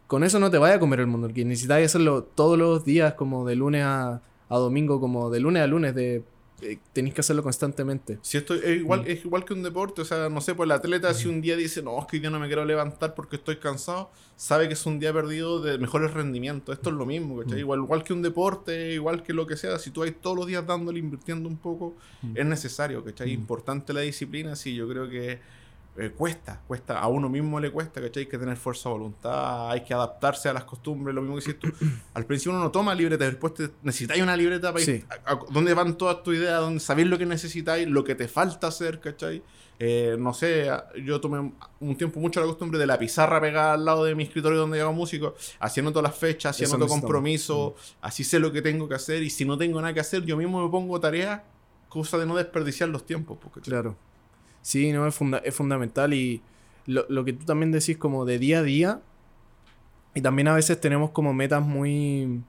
[0.08, 3.14] Con eso no te vaya a comer el mundo, porque necesitas hacerlo todos los días,
[3.14, 6.24] como de lunes a, a domingo, como de lunes a lunes, de,
[6.62, 8.18] eh, tenéis que hacerlo constantemente.
[8.22, 9.06] Si esto es igual, Mm.
[9.08, 11.56] es igual que un deporte, o sea, no sé, pues el atleta si un día
[11.56, 14.74] dice, no, es que hoy día no me quiero levantar porque estoy cansado, sabe que
[14.74, 16.74] es un día perdido de mejores rendimientos.
[16.76, 17.56] Esto es lo mismo, ¿cachai?
[17.56, 17.60] Mm.
[17.60, 20.46] Igual, igual que un deporte, igual que lo que sea, si tú vas todos los
[20.46, 22.36] días dándole, invirtiendo un poco, Mm.
[22.36, 23.28] es necesario, ¿cachai?
[23.28, 23.40] Mm.
[23.40, 25.40] Importante la disciplina, sí, yo creo que
[25.98, 28.22] eh, cuesta, cuesta, a uno mismo le cuesta, ¿cachai?
[28.22, 31.42] Hay que tener fuerza de voluntad, hay que adaptarse a las costumbres, lo mismo que
[31.42, 31.68] si tú,
[32.14, 35.04] al principio uno no toma libreta, después te, necesitáis una libreta para ir Sí.
[35.26, 38.26] a- a- dónde van todas tus ideas, dónde sabéis lo que necesitáis, lo que te
[38.28, 39.42] falta hacer, ¿cachai?
[39.78, 40.70] Eh, no sé,
[41.04, 44.22] yo tomé un tiempo mucho la costumbre de la pizarra pegada al lado de mi
[44.22, 47.00] escritorio donde hago músico, así anoto las fechas, anoto necesitamos.
[47.00, 50.22] compromiso, así sé lo que tengo que hacer y si no tengo nada que hacer,
[50.24, 51.42] yo mismo me pongo tarea,
[51.88, 53.72] cosa de no desperdiciar los tiempos, pues, ¿cachai?
[53.72, 53.96] Claro.
[54.62, 56.42] Sí, no, es, funda- es fundamental y
[56.86, 59.00] lo, lo que tú también decís como de día a día,
[60.14, 62.42] y también a veces tenemos como metas muy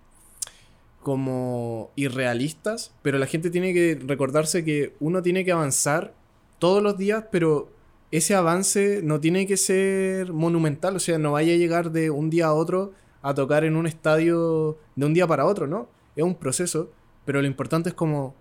[1.02, 6.13] como irrealistas, pero la gente tiene que recordarse que uno tiene que avanzar
[6.60, 7.69] todos los días, pero
[8.12, 12.30] ese avance no tiene que ser monumental, o sea, no vaya a llegar de un
[12.30, 15.89] día a otro a tocar en un estadio de un día para otro, ¿no?
[16.15, 16.91] Es un proceso,
[17.26, 18.36] pero lo importante es como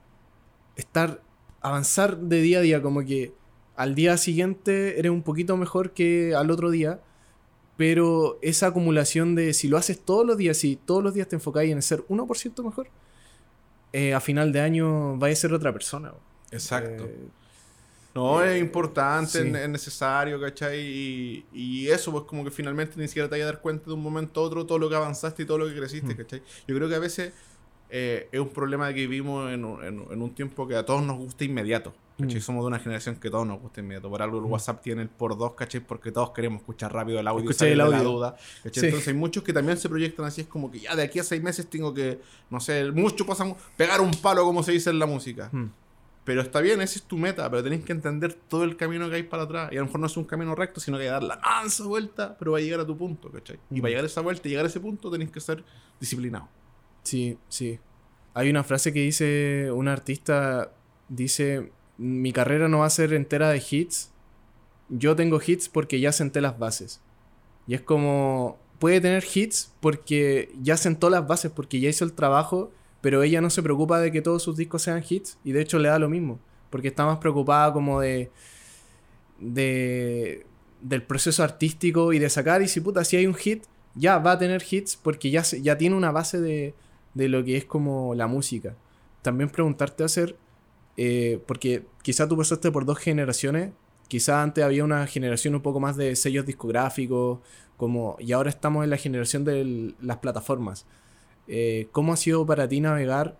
[0.76, 1.20] estar,
[1.60, 3.32] avanzar de día a día, como que
[3.76, 7.00] al día siguiente eres un poquito mejor que al otro día,
[7.76, 11.36] pero esa acumulación de si lo haces todos los días, si todos los días te
[11.36, 12.88] enfocáis en ser 1% mejor,
[13.92, 16.12] eh, a final de año vais a ser otra persona.
[16.50, 17.04] Exacto.
[17.04, 17.28] Eh,
[18.14, 19.48] No, Eh, es importante, sí.
[19.56, 20.80] es necesario, ¿cachai?
[20.80, 23.94] Y, y eso, pues como que finalmente ni siquiera te vas a dar cuenta de
[23.94, 26.16] un momento a otro todo lo que avanzaste y todo lo que creciste, Mm.
[26.18, 26.42] ¿cachai?
[26.68, 27.32] Yo creo que a veces
[27.94, 31.02] eh, es un problema que vivimos en, un- en- en un tiempo que a todos
[31.02, 32.38] nos gusta inmediato, ¿cachai?
[32.38, 32.40] Mm.
[32.40, 34.08] Somos de una generación que a todos nos gusta inmediato.
[34.08, 35.80] Por algo el WhatsApp tiene el por dos, ¿cachai?
[35.82, 38.36] Porque todos queremos escuchar rápido el audio y Escuchar salir el de la duda.
[38.64, 41.22] Entonces hay muchos que también se proyectan así, es como que ya de aquí a
[41.22, 44.98] seis meses tengo que, no sé, mucho pasan, pegar un palo como se dice en
[44.98, 45.50] la música.
[45.52, 45.66] hmm.
[46.24, 49.16] Pero está bien, esa es tu meta, pero tenés que entender todo el camino que
[49.16, 49.72] hay para atrás.
[49.72, 51.36] Y a lo mejor no es un camino recto, sino que hay que dar la
[51.40, 53.58] mansa vuelta, pero va a llegar a tu punto, ¿cachai?
[53.72, 55.64] Y para llegar a esa vuelta y llegar a ese punto tenés que ser
[55.98, 56.48] disciplinado.
[57.02, 57.78] Sí, sí.
[58.34, 60.72] Hay una frase que dice un artista,
[61.08, 64.10] dice, mi carrera no va a ser entera de hits.
[64.88, 67.00] Yo tengo hits porque ya senté las bases.
[67.66, 72.12] Y es como, puede tener hits porque ya sentó las bases, porque ya hizo el
[72.12, 75.60] trabajo pero ella no se preocupa de que todos sus discos sean hits y de
[75.60, 76.38] hecho le da lo mismo,
[76.70, 78.30] porque está más preocupada como de,
[79.38, 80.46] de
[80.80, 84.32] del proceso artístico y de sacar y si puta, si hay un hit, ya va
[84.32, 86.74] a tener hits porque ya, ya tiene una base de,
[87.14, 88.76] de lo que es como la música.
[89.22, 90.36] También preguntarte hacer,
[90.96, 93.72] eh, porque quizá tú pasaste por dos generaciones,
[94.08, 97.40] quizá antes había una generación un poco más de sellos discográficos,
[97.76, 100.86] como, y ahora estamos en la generación de las plataformas.
[101.48, 103.36] Eh, ¿Cómo ha sido para ti navegar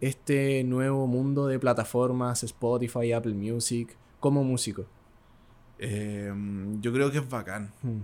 [0.00, 4.84] este nuevo mundo de plataformas, Spotify, Apple Music, como músico?
[5.78, 7.72] Em, yo creo que es bacán.
[7.82, 8.00] Hmm.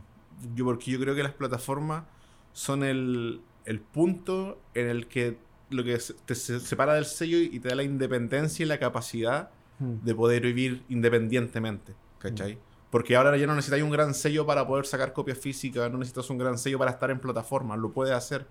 [0.55, 2.05] Yo, porque yo creo que las plataformas
[2.53, 3.41] son el,
[3.81, 5.39] punto en el que
[5.71, 10.05] lo que te separa del sello y te da la independencia y la capacidad hmm.
[10.05, 11.95] de poder vivir independientemente.
[12.19, 12.55] ¿Cachai?
[12.55, 12.59] Hmm.
[12.91, 16.29] Porque ahora ya no necesitas un gran sello para poder sacar copias físicas, no necesitas
[16.29, 18.47] un gran sello para estar en plataformas, lo puedes hacer.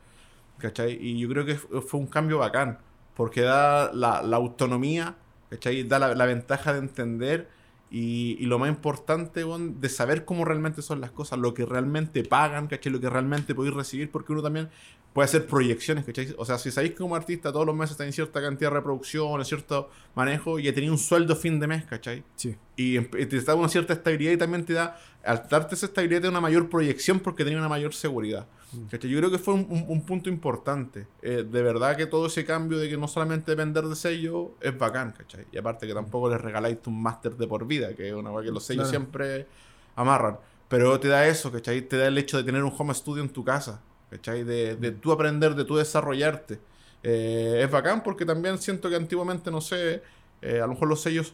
[0.62, 0.98] ¿cachai?
[1.02, 2.80] Y yo creo que fue un cambio bacán,
[3.16, 5.18] porque da la, autonomía,
[5.50, 5.84] ¿cachai?
[5.84, 7.50] Da la, ventaja de entender
[7.90, 12.68] y, lo más importante, de saber cómo realmente son las cosas, lo que realmente pagan,
[12.68, 12.92] ¿cachai?
[12.92, 14.70] Lo que realmente podéis recibir, porque uno también
[15.14, 16.34] puede hacer proyecciones, ¿cachai?
[16.38, 19.44] O sea, si sabéis que como artista todos los meses en cierta cantidad de reproducción,
[19.44, 22.24] cierto manejo, y tenido un sueldo fin de mes, ¿cachai?
[22.36, 22.56] Sí.
[22.78, 26.28] Y, te da una cierta estabilidad y también te da, al darte esa estabilidad, te
[26.28, 28.48] da una mayor proyección porque tenía una mayor seguridad.
[28.72, 28.86] Mm.
[28.86, 29.10] ¿cachai?
[29.10, 31.08] Yo creo que fue un, punto importante.
[31.22, 34.78] Eh, de verdad que todo ese cambio de que no solamente depender de sello es
[34.78, 35.46] bacán, ¿cachai?
[35.52, 38.46] Y aparte que tampoco les regaláis un máster de por vida, que es una cosa
[38.46, 39.46] que los sellos siempre
[39.96, 40.38] amarran.
[40.70, 41.82] Pero te da eso, ¿cachai?
[41.82, 43.82] Te da el hecho de tener un home studio en tu casa.
[44.12, 44.44] ¿Cachai?
[44.44, 46.60] De, de tú aprender, de tú desarrollarte.
[47.04, 50.04] Eh, es bacán porque también siento que antiguamente, no sé,
[50.42, 51.34] eh, a lo mejor los sellos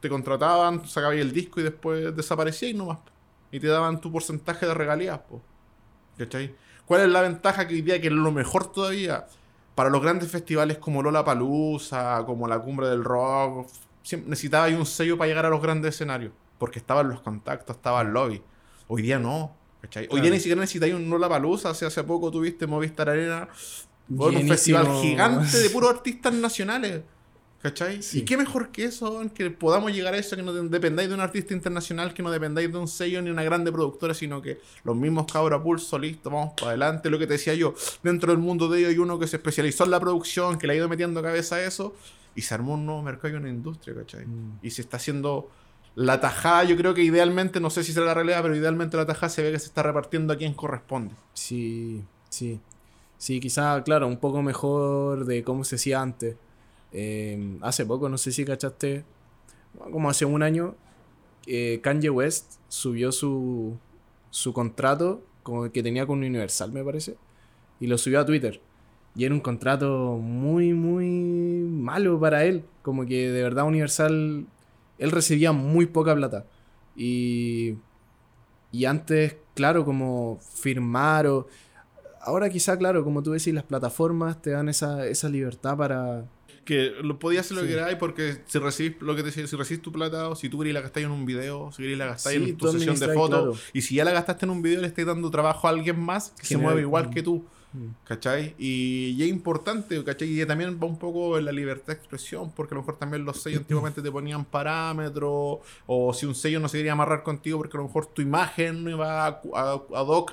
[0.00, 2.98] te contrataban, sacabas el disco y después desaparecía y nomás.
[3.50, 5.20] Y te daban tu porcentaje de regalías,
[6.16, 6.54] ¿cachai?
[6.86, 9.26] ¿Cuál es la ventaja que hoy día, que es lo mejor todavía,
[9.74, 13.68] para los grandes festivales como Lola Palusa, como la Cumbre del Rock,
[14.26, 18.08] necesitaba un sello para llegar a los grandes escenarios, porque estaban los contactos, estaba el
[18.08, 18.42] lobby.
[18.88, 19.56] Hoy día no.
[20.10, 21.70] Hoy día ni siquiera necesitáis un Lola Palusa.
[21.70, 23.48] Hace, hace poco tuviste Movistar Arena.
[24.08, 27.02] un festival gigante de puros artistas nacionales.
[27.62, 28.00] ¿Cachai?
[28.14, 29.22] ¿Y qué mejor que eso?
[29.32, 32.72] Que podamos llegar a eso, que no dependáis de un artista internacional, que no dependáis
[32.72, 36.54] de un sello ni una grande productora, sino que los mismos cabros pulso, listo, vamos
[36.56, 37.08] para adelante.
[37.08, 39.84] Lo que te decía yo, dentro del mundo de ellos hay uno que se especializó
[39.84, 41.94] en la producción, que le ha ido metiendo cabeza a eso,
[42.34, 44.26] y se armó un nuevo mercado y una industria, ¿cachai?
[44.26, 44.58] Mm.
[44.60, 45.48] Y se está haciendo
[45.94, 49.06] la tajada, yo creo que idealmente, no sé si será la realidad, pero idealmente la
[49.06, 51.14] tajada se ve que se está repartiendo a quien corresponde.
[51.34, 52.60] Sí, sí.
[53.18, 56.36] Sí, quizá, claro, un poco mejor de cómo se hacía antes.
[56.92, 59.04] Eh, hace poco, no sé si cachaste,
[59.92, 60.74] como hace un año,
[61.46, 63.78] eh, Kanye West subió su,
[64.30, 67.16] su contrato como que tenía con Universal, me parece,
[67.80, 68.60] y lo subió a Twitter.
[69.14, 72.64] Y era un contrato muy, muy malo para él.
[72.82, 74.46] Como que de verdad Universal
[74.98, 76.46] él recibía muy poca plata.
[76.96, 77.74] Y,
[78.70, 81.46] y antes, claro, como firmar o...
[82.20, 86.28] Ahora quizá, claro, como tú decís, las plataformas te dan esa, esa libertad para...
[86.64, 89.82] Que lo podías hacer lo que queráis porque si recibís lo que te si recibís
[89.82, 92.40] tu plata o si tú querés la gastáis en un video, si querés la gastáis
[92.40, 95.04] en tu sesión de fotos y si ya la gastaste en un video le estás
[95.04, 97.44] dando trabajo a alguien más que se mueve igual que tú.
[98.04, 98.54] ¿Cachai?
[98.58, 100.40] Y, es importante, ¿cachai?
[100.40, 103.24] Y también va un poco en la libertad de expresión, porque a lo mejor también
[103.24, 107.58] los sellos antiguamente te ponían parámetros, o si un sello no se quería amarrar contigo
[107.58, 109.80] porque a lo mejor tu imagen no iba a, a,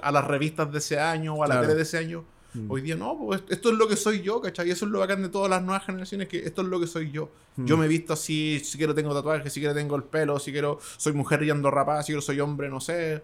[0.01, 2.25] a las revistas de ese año o a la tele de ese año.
[2.53, 2.71] Mm.
[2.71, 4.67] Hoy día no, pues esto es lo que soy yo, ¿cachai?
[4.67, 6.87] Y eso es lo bacán de todas las nuevas generaciones, que esto es lo que
[6.87, 7.29] soy yo.
[7.57, 7.65] Mm.
[7.65, 10.51] Yo me he visto así, si quiero tengo tatuajes, si quiero tengo el pelo, si
[10.51, 13.21] quiero soy mujer y ando rapada, si quiero soy hombre, no sé.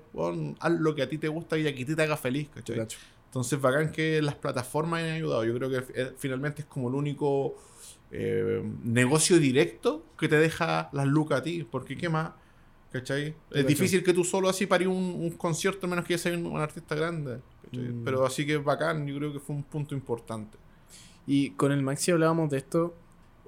[0.59, 2.87] haz lo que a ti te gusta y a ti te haga feliz, ¿cachai?
[3.35, 5.43] Entonces, bacán que las plataformas hayan ayudado.
[5.43, 7.57] Yo creo que eh, finalmente es como el único
[8.09, 11.67] eh, negocio directo que te deja las lucas a ti.
[11.69, 12.31] Porque, ¿qué más?
[12.93, 13.35] ¿Cachai?
[13.51, 16.95] Es difícil que tú solo así parí un, concierto, menos que ya seas un, artista
[16.95, 17.41] grande.
[17.73, 18.05] Mm.
[18.05, 20.57] Pero así que bacán, yo creo que fue un punto importante.
[21.27, 22.95] Y con el Maxi hablábamos de esto,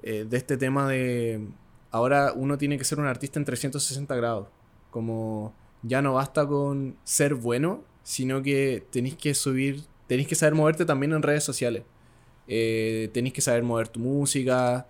[0.02, 1.48] eh, de este tema de.
[1.90, 4.48] Ahora uno tiene que ser un artista en 360 grados.
[4.90, 10.54] Como ya no basta con ser bueno, sino que tenéis que subir, tenéis que saber
[10.54, 11.82] moverte también en redes sociales.
[12.46, 14.86] Eh, tenéis que saber mover tu música.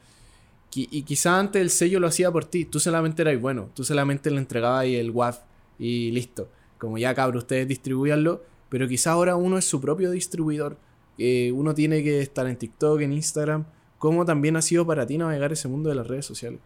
[0.73, 4.31] y quizá antes el sello lo hacía por ti, tú solamente eras bueno, tú solamente
[4.31, 5.41] le entregabas el WAF
[5.81, 6.49] y listo.
[6.79, 10.79] Como ya cabrón, ustedes distribuyanlo, pero quizá ahora uno es su propio distribuidor.
[11.19, 13.65] Eh, uno tiene que estar en TikTok, en Instagram.
[13.99, 16.61] ¿Cómo también ha sido para ti navegar ese mundo de las redes sociales?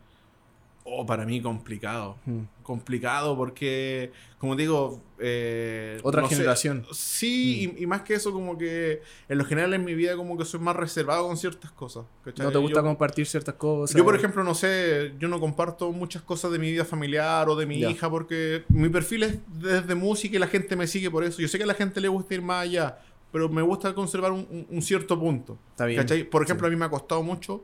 [0.85, 2.17] Oh, para mí complicado.
[2.27, 2.43] Hmm.
[2.63, 5.01] Complicado porque, como digo...
[5.19, 6.85] Eh, Otra generación.
[6.93, 7.83] sí, hmm.
[7.83, 10.59] y, más que eso, como que en lo general en mi vida como que soy
[10.59, 12.05] más reservado con ciertas cosas.
[12.37, 13.97] ¿No te gusta compartir ciertas cosas?
[13.97, 17.55] Yo, por ejemplo, no sé, yo no comparto muchas cosas de mi vida familiar o
[17.55, 21.23] de mi hija porque mi perfil es desde música y la gente me sigue por
[21.23, 21.41] eso.
[21.41, 22.99] Yo sé que a la gente le gusta ir más allá,
[23.31, 25.57] pero me gusta conservar un, cierto punto.
[25.71, 26.05] Está bien.
[26.31, 27.63] Por ejemplo, a mí me ha costado mucho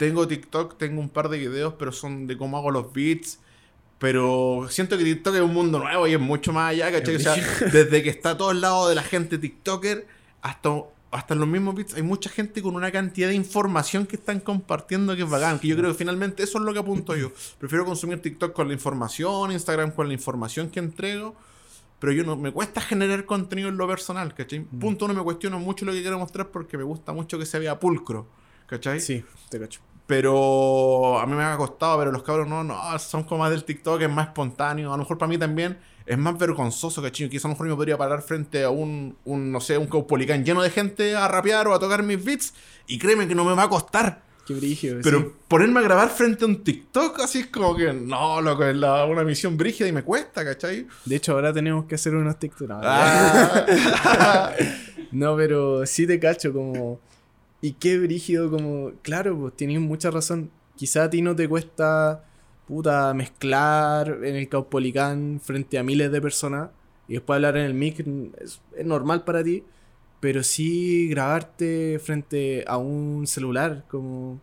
[0.00, 3.38] tengo TikTok, tengo un par de videos, pero son de cómo hago los beats.
[3.98, 7.16] Pero siento que TikTok es un mundo nuevo y es mucho más allá, ¿cachai?
[7.16, 7.34] O sea,
[7.70, 10.06] desde que está a todos lados de la gente TikToker
[10.40, 10.70] hasta,
[11.10, 14.40] hasta en los mismos beats hay mucha gente con una cantidad de información que están
[14.40, 15.58] compartiendo que es bacán.
[15.58, 17.30] Que yo creo que finalmente eso es lo que apunto yo.
[17.58, 21.36] Prefiero consumir TikTok con la información, Instagram con la información que entrego.
[21.98, 24.60] Pero yo no me cuesta generar contenido en lo personal, ¿cachai?
[24.60, 24.78] Mm.
[24.78, 27.58] Punto uno, me cuestiono mucho lo que quiero mostrar porque me gusta mucho que se
[27.58, 28.26] vea pulcro,
[28.66, 28.98] ¿cachai?
[28.98, 29.82] Sí, te cacho.
[30.10, 33.62] Pero a mí me ha costado, pero los cabros no, no, son como más del
[33.62, 34.92] TikTok, es más espontáneo.
[34.92, 37.74] A lo mejor para mí también es más vergonzoso, que Quizás a lo mejor yo
[37.74, 41.28] me podría parar frente a un, un no sé, un caupolicán lleno de gente a
[41.28, 42.54] rapear o a tocar mis beats.
[42.88, 44.20] Y créeme que no me va a costar.
[44.44, 44.98] Qué brígido.
[45.00, 48.74] Pero ponerme a grabar frente a un TikTok, así es como que, no, loco, es
[48.74, 50.88] una misión brígida y me cuesta, ¿cachai?
[51.04, 52.68] De hecho, ahora tenemos que hacer unos TikTok.
[52.72, 54.50] Ah.
[55.12, 56.98] no, pero sí te cacho, como
[57.60, 60.50] y qué brígido, como, claro, pues tienes mucha razón.
[60.76, 62.24] Quizá a ti no te cuesta,
[62.66, 66.70] puta, mezclar en el Caupolicán frente a miles de personas
[67.08, 68.00] y después hablar en el mic
[68.40, 69.64] es, es normal para ti,
[70.20, 74.40] pero sí grabarte frente a un celular, como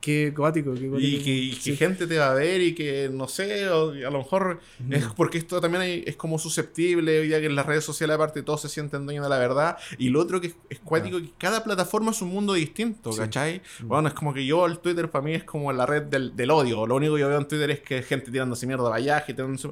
[0.00, 4.10] Qué cuático, qué Y que, gente te va a ver y que, no sé, a
[4.10, 4.60] lo mejor
[4.90, 8.42] es porque esto también es como susceptible, hoy día que en las redes sociales aparte
[8.42, 9.76] todos se sienten dueños de la verdad.
[9.98, 13.62] Y lo otro que es, cuático, que cada plataforma es un mundo distinto, ¿cachai?
[13.82, 16.86] Bueno, es como que yo, el Twitter para mí es como la red del, odio.
[16.86, 19.68] Lo único que yo veo en Twitter es que gente tirándose mierda vaya tirándose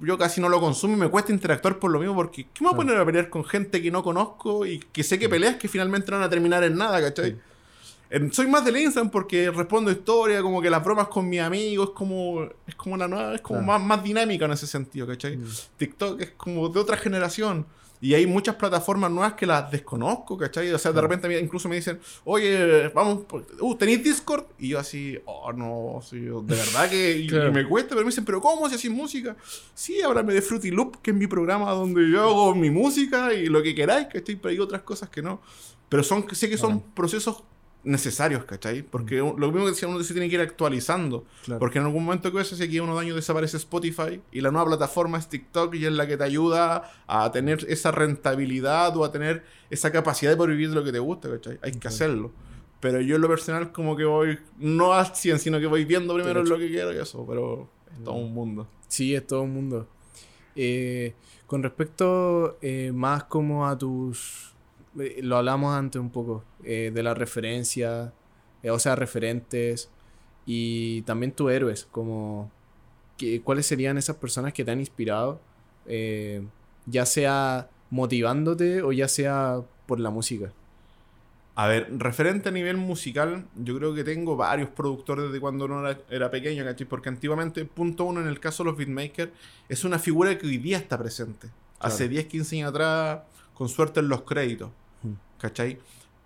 [0.00, 2.68] yo casi no lo consumo y me cuesta interactuar por lo mismo porque ¿qué me
[2.68, 5.56] voy a poner a pelear con gente que no conozco y que sé que peleas
[5.56, 7.38] que finalmente no van a terminar en nada, ¿cachai?
[8.32, 11.94] Soy más del Instagram porque respondo historia, como que las bromas con mis amigos, es
[11.94, 15.36] como, es como una nueva, es como más, más dinámica en ese sentido, ¿cachai?
[15.36, 15.48] Mm.
[15.76, 17.66] TikTok es como de otra generación.
[18.02, 20.72] Y hay muchas plataformas nuevas que las desconozco, ¿cachai?
[20.72, 23.26] O sea, de repente incluso me dicen, oye, vamos,
[23.60, 24.46] uh, ¿tenéis Discord?
[24.58, 28.68] Y yo así, oh, no, de verdad que me cuesta, pero me dicen, ¿pero cómo?
[28.70, 29.36] Si así música.
[29.74, 33.46] Sí, háblame de Fruity Loop, que es mi programa donde yo hago mi música y
[33.46, 34.36] lo que queráis, ¿cachai?
[34.36, 35.42] Pero hay otras cosas que no.
[35.90, 37.42] Pero son, sé que son procesos
[37.82, 38.82] necesarios, ¿cachai?
[38.82, 41.24] Porque lo mismo que decía, uno se tiene que ir actualizando.
[41.58, 45.18] Porque en algún momento que hace aquí unos años desaparece Spotify y la nueva plataforma
[45.18, 49.44] es TikTok y es la que te ayuda a tener esa rentabilidad o a tener
[49.70, 51.58] esa capacidad de poder vivir de lo que te gusta, ¿cachai?
[51.62, 52.30] Hay que hacerlo.
[52.80, 56.14] Pero yo en lo personal como que voy, no al 100, sino que voy viendo
[56.14, 58.66] primero lo que quiero y eso, pero es todo un mundo.
[58.88, 59.86] Sí, es todo un mundo.
[60.56, 61.14] Eh,
[61.46, 64.49] con respecto eh, más como a tus
[64.94, 68.12] lo hablamos antes un poco, eh, de la referencia,
[68.62, 69.88] eh, o sea, referentes
[70.46, 72.50] y también tus héroes, como
[73.16, 75.40] que, cuáles serían esas personas que te han inspirado,
[76.86, 80.52] ya sea motivándote o ya sea por la música.
[81.56, 85.86] A ver, referente a nivel musical, yo creo que tengo varios productores desde cuando uno
[86.08, 86.86] era, pequeño, ¿cachai?
[86.86, 89.30] Porque antiguamente, punto uno, en el caso de los beatmakers,
[89.68, 91.48] es una figura que hoy día está presente.
[91.78, 93.20] Hace 10, 15 años atrás,
[93.60, 94.70] con suerte en los créditos.
[95.38, 95.78] ¿Cachai?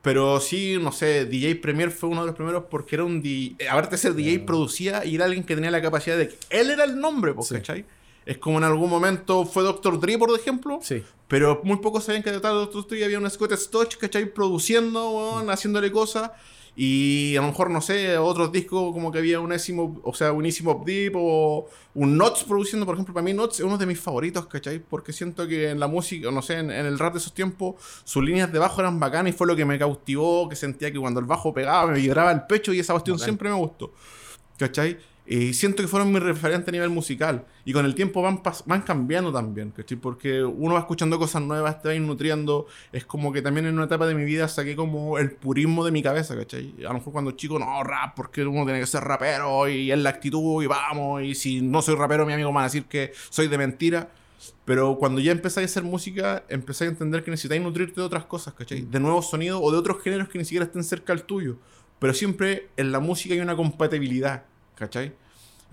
[0.03, 3.69] Pero sí, no sé, DJ Premier fue uno de los primeros porque era un DJ.
[3.69, 6.33] Aparte de ser DJ, producía y era alguien que tenía la capacidad de.
[6.49, 7.87] Él era el nombre, ¿cachai?
[8.25, 10.79] Es como en algún momento fue Doctor Dre, por ejemplo.
[10.81, 11.03] Sí.
[11.27, 14.33] Pero muy pocos sabían que detrás de Doctor Dre había un Scott Stotch, ¿cachai?
[14.33, 16.31] Produciendo, haciéndole cosas.
[16.77, 19.53] Y a lo mejor, no sé, otros discos como que había un
[20.03, 23.79] o sea, unísimo Deep o un Nots produciendo, por ejemplo, para mí Nots es uno
[23.79, 24.81] de mis favoritos, ¿cachai?
[24.81, 28.25] Porque siento que en la música, no sé, en, el rap de esos tiempos, sus
[28.25, 31.21] líneas de bajo eran bacanas y fue lo que me cautivó, que sentía que cuando
[31.21, 33.93] el bajo pegaba me vibraba el pecho y esa cuestión siempre me gustó,
[34.59, 34.99] ¿cachai?
[35.27, 37.47] Y siento que fueron mi referente a nivel musical.
[37.65, 39.97] Y con el tiempo van, van cambiando también, ¿cachai?
[39.97, 42.67] Porque uno va escuchando cosas nuevas, te va nutriendo.
[42.93, 45.93] Es como que también en una etapa de mi vida saqué como el purismo de
[45.93, 46.75] mi cabeza, ¿cachai?
[46.81, 49.99] A lo mejor cuando chico, no, rap, porque uno tiene que ser rapero y es
[49.99, 51.23] la actitud y vamos.
[51.23, 54.11] Y si no soy rapero, mi amigo me va a decir que soy de mentira.
[54.67, 58.27] Pero cuando ya empezáis a hacer música, empezáis a entender que necesitáis nutrirte de otras
[58.27, 58.83] cosas, ¿cachai?
[58.83, 61.57] De nuevos sonidos o de otros géneros que ni siquiera estén cerca al tuyo
[62.05, 64.45] pero siempre en la música hay una compatibilidad,
[64.75, 65.13] ¿cachai?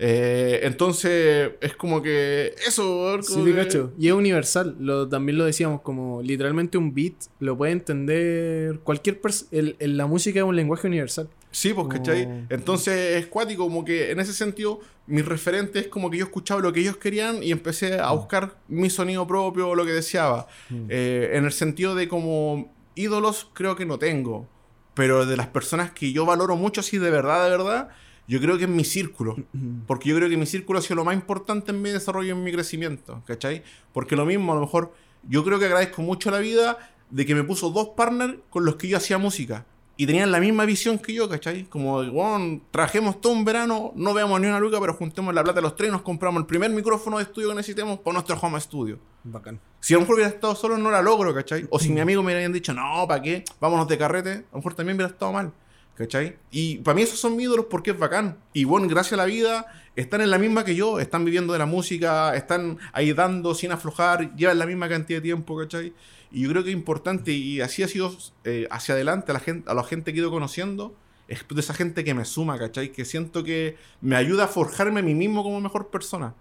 [0.04, 3.22] Eh, entonces, es como que eso.
[3.22, 3.92] Sí, te cacho.
[3.98, 4.74] Y es universal.
[4.80, 9.50] Lo, también lo decíamos, como literalmente un beat lo puede entender cualquier persona.
[9.78, 11.28] La música es un lenguaje universal.
[11.52, 12.46] Sí, pues, ¿cachai?
[12.48, 16.62] Entonces es cuático, como que en ese sentido, mi referente es como que yo escuchaba
[16.62, 18.16] lo que ellos querían y empecé a mm.
[18.16, 20.48] buscar mi sonido propio, lo que deseaba.
[20.70, 20.86] Mm.
[20.88, 24.48] Eh, en el sentido de como ídolos, creo que no tengo.
[24.94, 27.88] Pero de las personas que yo valoro mucho, así de verdad, de verdad,
[28.26, 29.36] yo creo que es mi círculo.
[29.86, 32.30] Porque yo creo que mi círculo ha sido lo más importante en mi desarrollo y
[32.30, 33.22] en mi crecimiento.
[33.26, 33.62] ¿Cachai?
[33.92, 34.92] Porque lo mismo, a lo mejor,
[35.28, 36.78] yo creo que agradezco mucho la vida
[37.10, 39.66] de que me puso dos partners con los que yo hacía música.
[39.94, 41.64] Y tenían la misma visión que yo, ¿cachai?
[41.64, 45.56] Como, bueno, trajemos todo un verano, no veamos ni una luca, pero juntemos la plata
[45.56, 48.58] de los tres nos compramos el primer micrófono de estudio que necesitemos para nuestro home
[48.58, 48.98] studio.
[49.22, 49.60] Bacán.
[49.80, 51.66] Si a lo mejor hubiera estado solo, no la logro, ¿cachai?
[51.68, 53.44] O si mi amigo me hubieran dicho, no, ¿para qué?
[53.60, 55.52] Vámonos de carrete, a lo mejor también hubiera estado mal.
[55.96, 56.36] ¿Cachai?
[56.50, 58.38] Y para mí esos son mis ídolos porque es bacán.
[58.52, 61.58] Y bueno, gracias a la vida, están en la misma que yo, están viviendo de
[61.58, 65.92] la música, están ahí dando sin aflojar, llevan la misma cantidad de tiempo, ¿cachai?
[66.30, 69.40] Y yo creo que es importante, y así ha sido eh, hacia adelante a la,
[69.40, 70.94] gente, a la gente que he ido conociendo,
[71.28, 72.90] es de esa gente que me suma, ¿cachai?
[72.90, 76.34] Que siento que me ayuda a forjarme a mí mismo como mejor persona.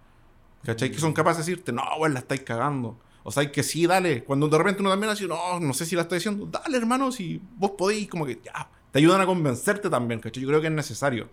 [0.65, 0.91] ¿Cachai?
[0.91, 2.97] Que son capaces de decirte, no, bueno, la estáis cagando.
[3.23, 4.23] O sea, que sí, dale.
[4.23, 7.11] Cuando de repente uno también dicho no, no sé si la estoy diciendo, dale, hermano,
[7.11, 10.43] si vos podéis, como que ya, te ayudan a convencerte también, ¿cachai?
[10.43, 11.29] Yo creo que es necesario.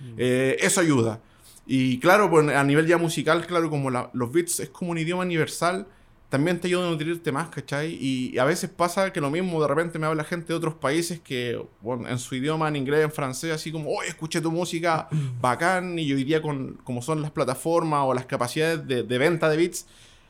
[0.00, 0.14] Mm.
[0.18, 1.20] Eh, eso ayuda.
[1.66, 5.22] Y claro, pues a nivel ya musical, claro, como los beats es como un idioma
[5.22, 5.86] universal,
[6.30, 7.98] también te ayuda a nutrirte más, ¿cachai?
[8.00, 11.20] Y, a veces pasa que lo mismo, de repente me habla gente de otros países
[11.20, 15.08] que, bueno, en su idioma, en inglés, en francés, así como, oye, escuché tu música
[15.40, 19.56] bacán, y yo iría con, como son las plataformas o las capacidades de, venta de
[19.56, 19.86] beats,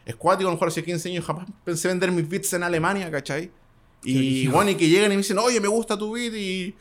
[0.06, 3.10] es cuático, a lo mejor hace 15 años jamás pensé vender mis beats en Alemania,
[3.10, 3.50] ¿cachai?
[4.02, 6.74] Y bueno, y que llegan y me dicen, oye, me gusta tu beat, y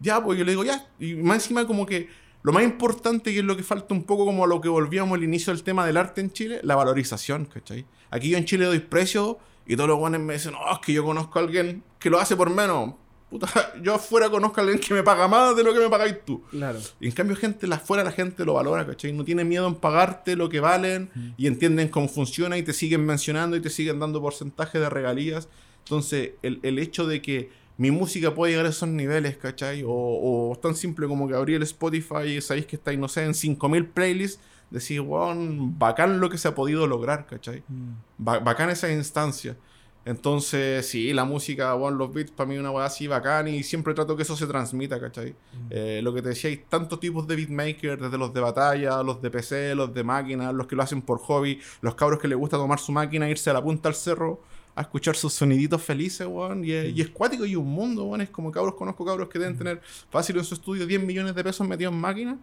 [0.00, 2.08] ya, pues yo le digo, ya, y más encima como que
[2.42, 5.16] lo más importante, que es lo que falta un poco como a lo que volvíamos
[5.16, 7.86] al inicio del tema del arte en Chile, la valorización, ¿cachai?
[8.10, 10.92] Aquí yo en Chile doy precio y todos los guanes me dicen, no, es que
[10.92, 12.94] yo conozco a alguien que lo hace por menos.
[13.28, 13.48] Puta,
[13.82, 16.44] yo afuera conozco a alguien que me paga más de lo que me pagáis tú.
[16.50, 16.78] Claro.
[17.00, 19.12] Y en cambio, gente, afuera la gente lo valora, ¿cachai?
[19.12, 23.04] No tiene miedo en pagarte lo que valen y entienden cómo funciona y te siguen
[23.04, 25.48] mencionando y te siguen dando porcentaje de regalías.
[25.86, 29.84] Entonces, el, el hecho de que mi música puede llegar a esos niveles, ¿cachai?
[29.84, 33.24] O, o tan simple como que abrir el Spotify y sabéis que estáis, no sé,
[33.24, 35.32] en 5000 playlists, decir, wow,
[35.78, 37.62] bacán lo que se ha podido lograr, ¿cachai?
[37.68, 37.92] Mm.
[38.18, 39.56] bacán esa instancia.
[40.04, 43.92] Entonces, sí, la música, bueno, los beats, para mí una weá así bacán y siempre
[43.92, 45.30] trato que eso se transmita, ¿cachai?
[45.30, 45.66] Mm.
[45.70, 49.22] Eh, lo que te decía, hay tantos tipos de beatmakers, desde los de batalla, los
[49.22, 52.38] de PC, los de máquina, los que lo hacen por hobby, los cabros que les
[52.38, 54.40] gusta tomar su máquina, irse a la punta al cerro
[54.76, 56.64] a escuchar sus soniditos felices, weón.
[56.64, 58.20] Y, y, es cuático y un mundo, weón.
[58.20, 61.42] Es como cabros, conozco cabros que deben tener fácil en su estudio 10 millones de
[61.42, 62.38] pesos metidos en máquina.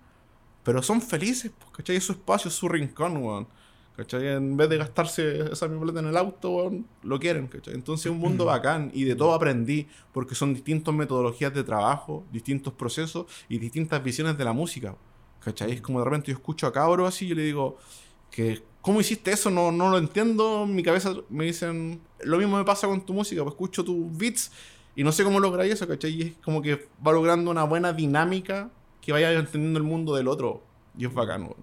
[0.64, 1.96] Pero son felices, pues, ¿cachai?
[1.98, 3.48] Es su espacio, es su rincón, weón.
[3.96, 4.28] ¿Cachai?
[4.30, 7.76] En vez de gastarse esa misma plata en el auto, weón, lo quieren, ¿cachai?
[7.76, 12.26] Entonces es un mundo bacán y de todo aprendí, porque son distintas metodologías de trabajo,
[12.32, 14.96] distintos procesos y distintas visiones de la música,
[15.40, 15.74] ¿cachai?
[15.74, 17.78] Es como de repente yo escucho a cabros así y yo le digo
[18.32, 19.50] que ¿Cómo hiciste eso?
[19.50, 20.66] No, no lo entiendo.
[20.66, 24.18] En mi cabeza me dicen, lo mismo me pasa con tu música, pues escucho tus
[24.18, 24.52] beats
[24.94, 26.12] y no sé cómo lográis eso, ¿cachai?
[26.12, 28.70] Y es como que va logrando una buena dinámica
[29.00, 30.64] que vaya entendiendo el mundo del otro.
[30.98, 31.56] Y es bacano.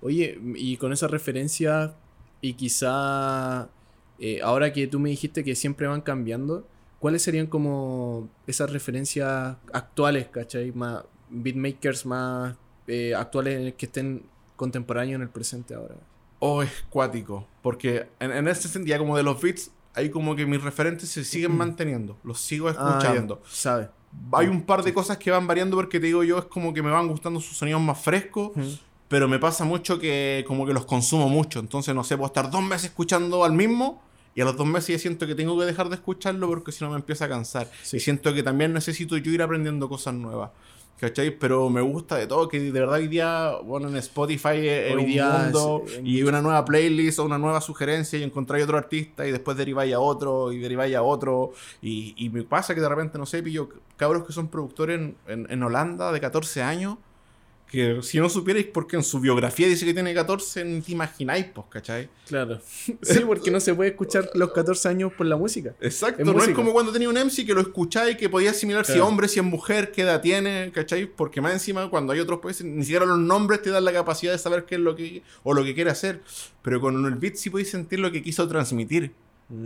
[0.00, 1.94] Oye, y con esa referencia,
[2.40, 3.70] y quizá
[4.18, 6.66] eh, ahora que tú me dijiste que siempre van cambiando,
[6.98, 10.72] ¿cuáles serían como esas referencias actuales, ¿cachai?
[10.72, 12.56] Más beatmakers más
[12.88, 14.24] eh, actuales que estén
[14.56, 15.94] contemporáneos en el presente ahora
[16.44, 17.46] o es cuático.
[17.62, 21.22] Porque en, en este sentido, como de los beats, hay como que mis referentes se
[21.22, 22.18] siguen manteniendo.
[22.24, 23.40] Los sigo ah, escuchando.
[23.48, 23.90] ¿Sabe?
[24.32, 26.82] Hay un par de cosas que van variando porque te digo yo, es como que
[26.82, 28.50] me van gustando sus sonidos más frescos.
[29.06, 31.60] Pero me pasa mucho que como que los consumo mucho.
[31.60, 34.02] Entonces, no sé, puedo estar dos meses escuchando al mismo.
[34.34, 36.82] Y a los dos meses ya siento que tengo que dejar de escucharlo porque si
[36.82, 37.70] no me empieza a cansar.
[37.92, 40.50] Y siento que también necesito yo ir aprendiendo cosas nuevas.
[41.02, 41.36] ¿Cachai?
[41.36, 45.10] Pero me gusta de todo, que de verdad hoy día, bueno, en Spotify es un
[45.10, 49.56] mundo y una nueva playlist o una nueva sugerencia y encontráis otro artista y después
[49.56, 51.54] deriváis a otro y deriváis a otro.
[51.80, 55.16] Y, y, me pasa que de repente, no sé, pillo cabros que son productores en,
[55.26, 56.98] en, en Holanda de 14 años
[57.72, 61.46] que si no supierais porque en su biografía dice que tiene 14, ni te imagináis,
[61.46, 62.10] pues, ¿cachai?
[62.26, 62.60] Claro.
[63.00, 65.74] Sí, porque no se puede escuchar los 14 años por la música.
[65.80, 68.92] Exacto, no es como cuando tenía un MC que lo escucháis, que podía asimilar si
[68.92, 71.06] es hombre, si es mujer, qué edad tiene, ¿cachai?
[71.06, 74.32] Porque más encima, cuando hay otros países, ni siquiera los nombres te dan la capacidad
[74.32, 76.20] de saber qué es lo que, o lo que quiere hacer.
[76.60, 79.14] Pero con el beat sí podéis sentir lo que quiso transmitir.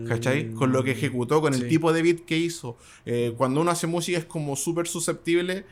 [0.07, 0.52] ¿Cachai?
[0.52, 2.76] Con lo que ejecutó, con el tipo de beat que hizo.
[3.04, 5.64] Eh, cuando uno hace música es como súper susceptible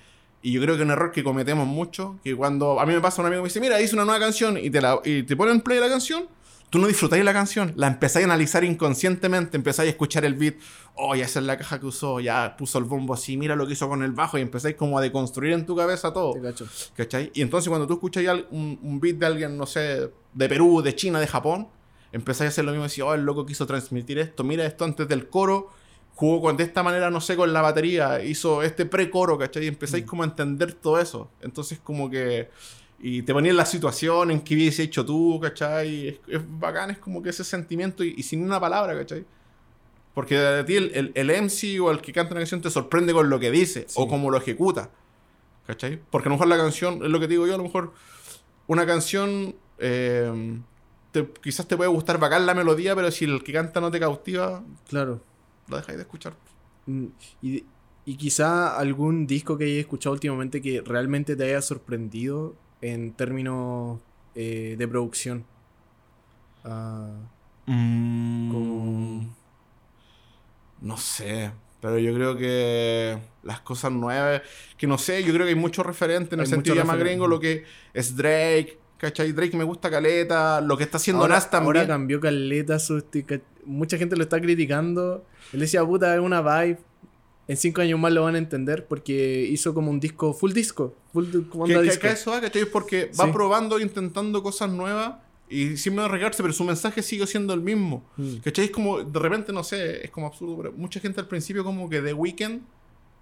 [0.45, 3.23] Y yo creo que un error que cometemos mucho, que cuando a mí me pasa
[3.23, 5.63] un amigo me dice, mira, hice una nueva canción y te, la, y te ponen
[5.63, 6.29] play la canción,
[6.69, 10.57] tú no disfrutáis la canción, la empezáis a analizar inconscientemente, empezáis a escuchar el beat,
[10.97, 13.67] oh, ya esa es la caja que usó, ya puso el bombo así, mira lo
[13.67, 16.35] que hizo con el bajo y empezáis como a deconstruir en tu cabeza todo.
[16.95, 17.31] ¿Cachai?
[17.33, 20.83] Y entonces cuando tú escuchas ya un, un, beat de alguien, no sé, de Perú,
[20.83, 21.69] de China, de Japón,
[22.13, 24.85] empezáis a hacer lo mismo y decís, oh, el loco quiso transmitir esto, mira esto
[24.85, 25.71] antes del coro
[26.15, 29.65] jugó con, de esta manera, no sé, con la batería, hizo este pre-coro, ¿cachai?
[29.65, 30.07] Y empezáis mm.
[30.07, 31.31] como a entender todo eso.
[31.41, 32.51] Entonces como que...
[33.01, 36.09] Y te ponías en la situación en que hubiese hecho tú, ¿cachai?
[36.09, 39.27] Es, es bacán, es como que ese sentimiento y, sin una palabra, ¿cachai?
[40.15, 43.29] Porque de ti el, el, MC o el que canta una canción te sorprende con
[43.29, 44.91] lo que dice o cómo lo ejecuta.
[45.67, 46.01] ¿Cachai?
[46.11, 47.93] Porque a lo mejor la canción, es lo que digo yo, a lo mejor
[48.69, 50.61] una canción eh,
[51.43, 54.63] quizás te puede gustar bacán la melodía, pero si el que canta no te cautiva,
[54.89, 55.21] claro
[55.69, 56.35] lo dejáis de escuchar.
[56.87, 57.07] Mm,
[57.43, 57.65] y,
[58.05, 64.01] y quizá algún disco que hayas escuchado últimamente que realmente te haya sorprendido en términos
[64.35, 65.45] eh, de producción.
[66.65, 67.71] Uh,
[70.81, 74.43] No sé, pero yo creo que las cosas nuevas,
[74.77, 77.27] que no sé, yo creo que hay muchos referentes en el sentido de más gringo,
[77.27, 79.33] lo que es Drake, ¿cachai?
[79.33, 81.77] Drake me gusta Caleta, lo que está haciendo ahora, Nas también.
[81.77, 83.03] Ahora cambió Caleta, su,
[83.65, 85.25] mucha gente lo está criticando.
[85.53, 86.79] Él decía, puta, es una vibe.
[87.47, 90.95] En cinco años más lo van a entender porque hizo como un disco, full disco.
[91.13, 92.01] Full, onda disco.
[92.01, 92.65] Que, eso, ¿cachai?
[92.65, 95.17] Porque va probando, intentando cosas nuevas
[95.51, 98.03] y sin miedo a regarse, pero su mensaje sigue siendo el mismo.
[98.17, 98.37] Mm.
[98.37, 98.67] ¿Cachai?
[98.67, 101.91] Es como, de repente, no sé, es como absurdo, pero mucha gente al principio como
[101.91, 102.63] que The Weeknd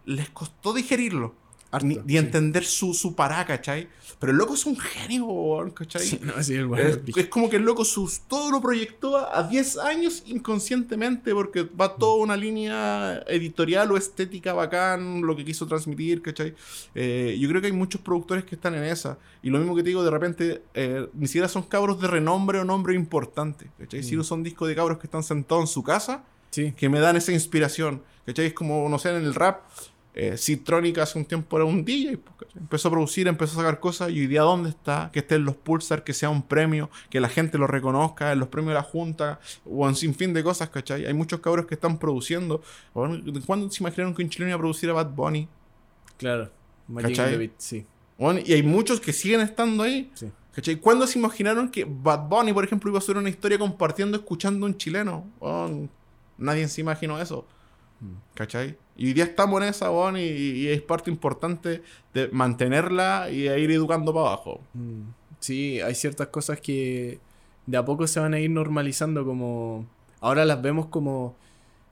[0.04, 1.34] les costó digerirlo
[1.80, 3.88] ni, entender su, su pará, ¿cachai?
[4.18, 6.02] Pero el loco es un genio, ¿cachai?
[6.02, 9.42] Sí, no, sí, el es, es, como que el loco sus, todo lo proyectó a
[9.42, 15.66] 10 años inconscientemente porque va toda una línea editorial o estética bacán, lo que quiso
[15.66, 16.54] transmitir, ¿cachai?
[16.94, 19.18] Eh, yo creo que hay muchos productores que están en esa.
[19.42, 22.58] Y lo mismo que te digo, de repente, eh, ni siquiera son cabros de renombre
[22.58, 24.00] o nombre importante, ¿cachai?
[24.00, 24.04] Mm.
[24.04, 27.16] Si no son discos de cabros que están sentados en su casa, que me dan
[27.16, 28.46] esa inspiración, ¿cachai?
[28.46, 29.62] Es como, no sé, en el rap
[30.14, 30.34] eh,
[31.00, 32.18] hace un tiempo era un DJ,
[32.56, 35.44] empezó a producir, empezó a sacar cosas y hoy día dónde está, que esté en
[35.44, 38.74] los Pulsar, que sea un premio, que la gente lo reconozca, en los premios de
[38.74, 41.06] la Junta o en sin fin de cosas, ¿cachai?
[41.06, 42.62] Hay muchos cabros que están produciendo.
[43.46, 45.48] ¿Cuándo se imaginaron que un chileno iba a producir a Bad Bunny?
[46.18, 46.50] Claro,
[47.00, 47.50] ¿cachai?
[47.56, 47.86] sí.
[48.44, 50.10] y hay muchos que siguen estando ahí.
[50.14, 50.30] Sí.
[50.54, 50.76] ¿Cachai?
[50.76, 54.66] ¿Cuándo se imaginaron que Bad Bunny, por ejemplo, iba a hacer una historia compartiendo, escuchando
[54.66, 55.26] a un chileno?
[56.36, 57.46] nadie se imaginó eso.
[58.00, 58.14] Mm.
[58.34, 58.76] ¿Cachai?
[59.02, 61.82] Y hoy día estamos en esa, bon, y, es parte importante
[62.14, 64.60] de mantenerla y ir educando para abajo.
[64.74, 65.08] Mm.
[65.40, 67.18] Sí, hay ciertas cosas que
[67.66, 69.88] de a poco se van a ir normalizando como...
[70.20, 71.34] Ahora las vemos como...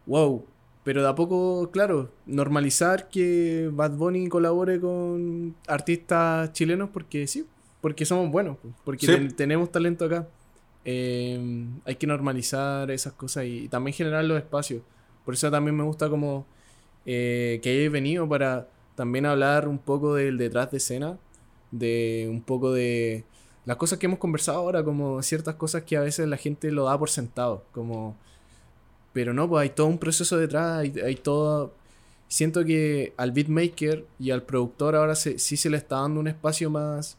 [0.07, 0.45] Wow,
[0.85, 7.45] pero de a poco, claro, normalizar que Bad Bunny colabore con artistas chilenos porque sí,
[7.81, 10.29] porque somos buenos, porque tenemos talento acá.
[10.85, 14.83] Eh, hay que normalizar esas cosas y también generar los espacios.
[15.25, 16.47] Por eso también me gusta como
[17.07, 21.19] eh, que hayáis venido para también hablar un poco del detrás de escena,
[21.71, 23.25] de un poco de
[23.65, 26.85] las cosas que hemos conversado ahora, como ciertas cosas que a veces la gente lo
[26.85, 28.17] da por sentado, como...
[29.13, 31.75] Pero no, pues hay todo un proceso detrás, hay, todo...
[32.29, 36.71] Siento que al beatmaker y al productor ahora sí se le está dando un espacio
[36.71, 37.19] más...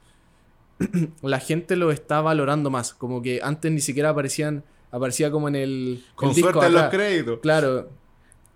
[1.21, 5.55] la gente lo está valorando más, como que antes ni siquiera aparecían aparecía como en
[5.55, 6.05] el.
[6.15, 7.39] Con suerte en los créditos.
[7.39, 7.89] Claro.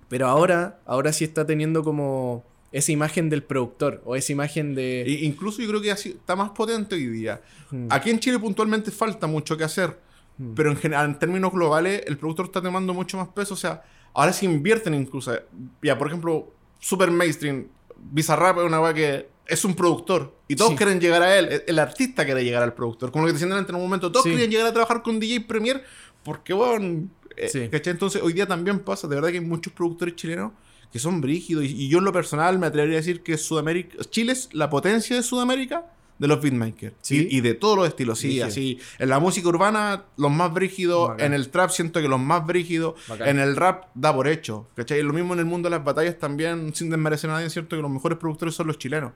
[0.08, 5.06] Pero ahora, ahora sí está teniendo como esa imagen del productor o esa imagen de.
[5.22, 7.42] incluso yo creo que está más potente hoy día.
[7.72, 7.88] Hmm.
[7.90, 10.00] Aquí en Chile puntualmente falta mucho que hacer.
[10.38, 10.54] Hmm.
[10.56, 13.54] Pero en general, en términos globales, el productor está tomando mucho más peso.
[13.54, 13.84] O sea,
[14.14, 15.34] ahora se invierten incluso.
[15.82, 17.68] Ya, por ejemplo, Super Mainstream,
[18.12, 20.36] Bizarrap es una weá que es un productor.
[20.48, 21.64] Y todos quieren llegar a él.
[21.66, 23.12] El artista quiere llegar al productor.
[23.12, 24.12] Como lo que te decían en un momento.
[24.12, 25.84] Todos quieren llegar a trabajar con DJ Premier
[26.24, 30.52] porque, bueno, eh, Entonces, hoy día también pasa, de verdad que hay muchos productores chilenos
[30.92, 31.66] que son brígidos.
[31.66, 35.16] Y, yo en lo personal me atrevería a decir que Sudamérica, Chile es la potencia
[35.16, 35.86] de Sudamérica
[36.18, 36.96] de los beatmakers.
[37.12, 38.80] Y, de todos los estilos, sí, así.
[39.00, 41.20] En la música urbana, los más brígidos.
[41.20, 42.96] En el trap siento que los más brígidos.
[43.20, 44.70] En el rap da por hecho.
[44.76, 45.02] ¿Cachai?
[45.04, 47.76] Lo mismo en el mundo de las batallas también, sin desmerecer a nadie, es cierto
[47.76, 49.12] que los mejores productores son los chilenos.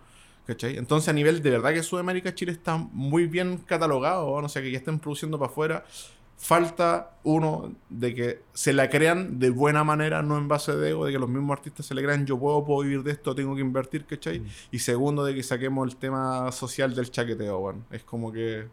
[0.45, 0.77] ¿Cachai?
[0.77, 4.41] Entonces, a nivel de verdad que Sudamérica, Chile está muy bien catalogado.
[4.41, 5.85] No sé, que ya estén produciendo para afuera
[6.39, 11.05] falta uno de que se la crean de buena manera, no en base de ego,
[11.05, 13.55] de que los mismos artistas se le crean yo puedo, puedo vivir de esto, tengo
[13.55, 14.39] que invertir, ¿cachai?
[14.39, 14.47] Mm.
[14.71, 17.83] Y segundo, de que saquemos el tema social del chaqueteo, bueno.
[17.91, 18.67] Es como que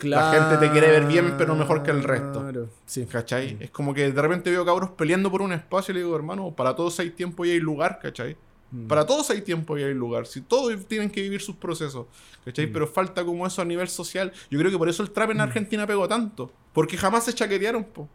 [0.00, 2.68] la gente te quiere ver bien, pero mejor que el resto.
[2.86, 3.06] Sí.
[3.06, 3.56] ¿Cachai?
[3.60, 6.54] Es como que de repente veo cabros peleando por un espacio y le digo, hermano,
[6.56, 8.36] para todos hay tiempo y hay lugar, ¿cachai?
[8.72, 8.86] Mm.
[8.86, 10.26] Para todos hay tiempo y hay lugar.
[10.26, 12.06] Si todos tienen que vivir sus procesos.
[12.44, 12.66] ¿Cachai?
[12.66, 12.72] Mm.
[12.72, 14.32] Pero falta como eso a nivel social.
[14.50, 15.42] Yo creo que por eso el trap en mm.
[15.42, 16.52] Argentina pegó tanto.
[16.72, 18.08] Porque jamás se chaquetearon, po.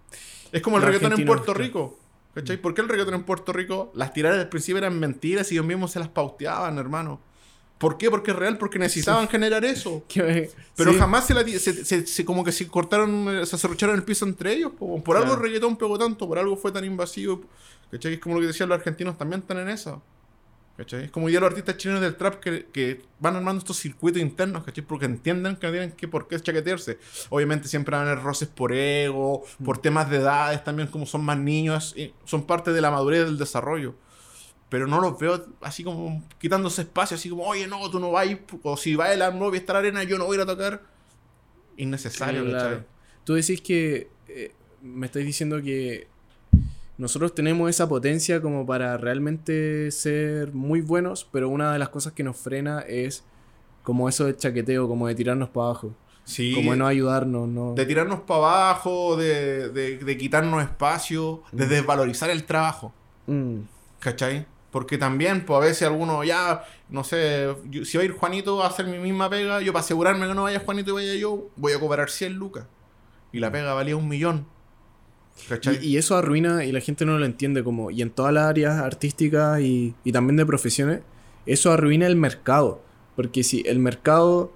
[0.51, 1.99] Es como el reggaetón en Puerto Rico.
[2.33, 2.57] ¿Cachai?
[2.57, 3.91] ¿Por qué el reggaetón en Puerto Rico?
[3.95, 7.21] Las tiradas del principio eran mentiras y ellos mismos se las pauteaban, hermano.
[7.77, 8.09] ¿Por qué?
[8.09, 10.03] Porque es real, porque necesitaban generar eso.
[10.75, 14.71] Pero jamás se, la, se, como que se cortaron, se cerrucharon el piso entre ellos.
[14.77, 17.41] Por algo el reggaetón pegó tanto, por algo fue tan invasivo.
[17.91, 18.13] ¿Cachai?
[18.15, 20.01] Es como lo que decían los argentinos, también están en eso.
[20.77, 21.05] ¿Cachai?
[21.05, 24.83] Es como ya los artistas chilenos del trap que, van armando estos circuitos internos, ¿cachai?
[24.83, 26.99] Porque entienden que no tienen que por qué chaquetearse.
[27.29, 31.23] Obviamente siempre van a haber roces por ego, por temas de edades también, como son
[31.23, 31.95] más niños,
[32.25, 33.95] son parte de la madurez del desarrollo
[34.69, 38.27] pero no los veo así como quitándose espacio, así como, oye, no, tú no vas,
[38.63, 40.81] o si va el novia esta arena, yo no voy a ir a tocar.
[41.77, 42.83] Innecesario, claro.
[43.23, 46.07] Tú decís que, eh, me estáis diciendo que
[46.97, 52.13] nosotros tenemos esa potencia como para realmente ser muy buenos, pero una de las cosas
[52.13, 53.23] que nos frena es
[53.83, 55.93] como eso de chaqueteo, como de tirarnos para abajo.
[56.23, 57.73] Sí, como de no ayudarnos, ¿no?
[57.75, 61.69] De tirarnos para abajo, de, de, quitarnos espacio, de mm.
[61.69, 62.93] desvalorizar el trabajo.
[63.27, 63.59] Mm.
[63.99, 64.47] ¿Cachai?
[64.71, 68.67] Porque también, pues a veces alguno ya, no sé, si va a ir Juanito a
[68.67, 71.73] hacer mi misma pega, yo para asegurarme que no vaya Juanito y vaya yo, voy
[71.73, 72.65] a cobrar 100 lucas.
[73.31, 74.47] Y la pega valía un millón.
[75.81, 78.79] Y, eso arruina y la gente no lo entiende como, y en todas las áreas
[78.79, 81.01] artísticas y, y también de profesiones,
[81.45, 82.81] eso arruina el mercado.
[83.15, 84.51] Porque si el mercado,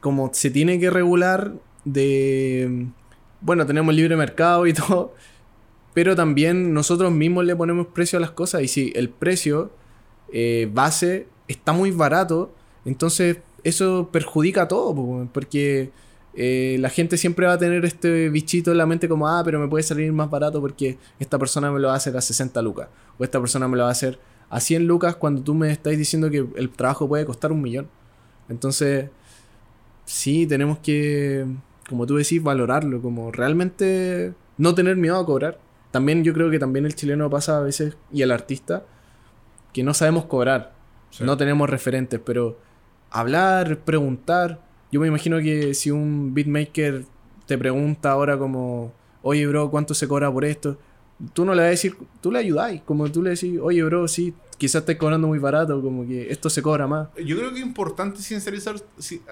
[0.00, 2.86] como se tiene que regular de,
[3.40, 5.14] bueno, tenemos libre mercado y todo,
[5.92, 9.70] pero también nosotros mismos le ponemos precio a las cosas y si el precio
[10.32, 12.52] eh, base está muy barato,
[12.84, 15.90] entonces eso perjudica a todo, porque
[16.36, 19.60] eh, la gente siempre va a tener este bichito en la mente como, ah, pero
[19.60, 22.60] me puede salir más barato porque esta persona me lo va a hacer a 60
[22.62, 24.18] lucas, o esta persona me lo va a hacer
[24.50, 27.88] a 100 lucas cuando tú me estás diciendo que el trabajo puede costar un millón.
[28.48, 29.10] Entonces,
[30.04, 31.46] sí, tenemos que,
[31.88, 35.58] como tú decís, valorarlo, como realmente no tener miedo a cobrar
[35.94, 38.84] también yo creo que también el chileno pasa a veces, y el artista,
[39.72, 40.72] que no sabemos cobrar,
[41.20, 42.58] no tenemos referentes, pero
[43.10, 44.58] hablar, preguntar,
[44.94, 47.04] yo me imagino que si un beatmaker
[47.48, 48.92] te pregunta ahora como,
[49.22, 50.78] oye bro, ¿cuánto se cobra por esto?
[51.32, 54.06] Tú no le vas a decir, tú le ayudáis, como tú le decís, oye bro,
[54.06, 57.08] sí, quizás estés cobrando muy barato, como que esto se cobra más.
[57.16, 58.76] Yo creo que es importante sincerizar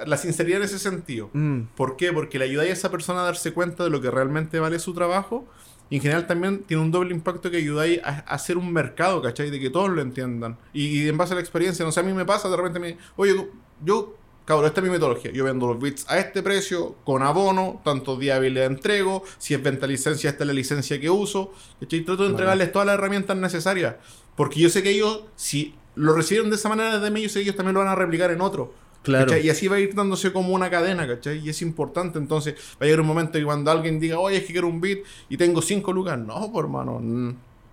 [0.05, 1.31] la sinceridad en ese sentido.
[1.33, 1.61] Mm.
[1.77, 2.13] ¿Por qué?
[2.13, 4.93] Porque le ayudáis a esa persona a darse cuenta de lo que realmente vale su
[4.95, 5.47] trabajo
[5.91, 9.49] y en general también tiene un doble impacto que ayudáis a, hacer un mercado, ¿cachai?
[9.49, 10.59] De que todos lo entiendan.
[10.73, 12.99] Y, en base a la experiencia, no sé, a mí me pasa, de repente me...
[13.15, 13.49] Oye,
[13.85, 14.17] yo,
[14.53, 15.31] cabrón, esta es mi metodología.
[15.33, 19.23] Yo vendo los bits a este precio, con abono, tantos días le entrego.
[19.39, 21.53] Si es venta licencia, esta es la licencia que uso.
[21.81, 22.03] ¿cachai?
[22.03, 23.97] Trato de entregarles todas las herramientas necesarias.
[24.37, 27.41] Porque yo sé que ellos, si lo recibieron de esa manera de mí, yo sé
[27.41, 28.75] que ellos también lo van a replicar en otro.
[29.03, 29.37] Claro.
[29.37, 31.39] Y así va a ir dándose como una cadena, ¿cachai?
[31.39, 32.19] Y es importante.
[32.19, 34.81] Entonces, va a llegar un momento que cuando alguien diga, oye, es que quiero un
[34.81, 37.01] beat y tengo cinco lucas, no, por hermano.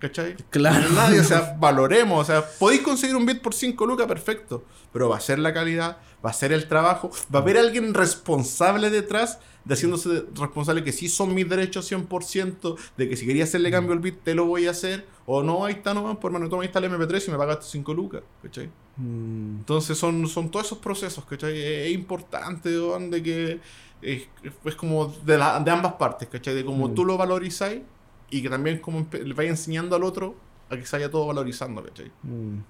[0.00, 0.34] ¿Cachai?
[0.48, 0.88] Claro.
[0.94, 2.22] Nadie, o sea, valoremos.
[2.22, 4.64] O sea, podéis conseguir un beat por 5 lucas, perfecto.
[4.92, 7.92] Pero va a ser la calidad, va a ser el trabajo, va a haber alguien
[7.92, 13.44] responsable detrás de haciéndose responsable que sí son mis derechos 100%, de que si quería
[13.44, 15.06] hacerle cambio al beat, te lo voy a hacer.
[15.26, 17.66] O no, ahí está nomás, por mano, toma ahí está el MP3 y me pagaste
[17.68, 18.70] 5 lucas, ¿cachai?
[18.96, 19.58] Mm.
[19.58, 21.60] Entonces son, son todos esos procesos, ¿cachai?
[21.60, 23.60] Es, importante, de que
[24.00, 26.54] es, como de, de, ambas partes, ¿cachai?
[26.54, 26.94] De cómo mm.
[26.94, 27.82] tú lo valorizáis
[28.30, 30.34] y que también como le vaya enseñando al otro
[30.70, 32.10] a que se vaya todo valorizando, ¿cachai?
[32.22, 32.60] Mm.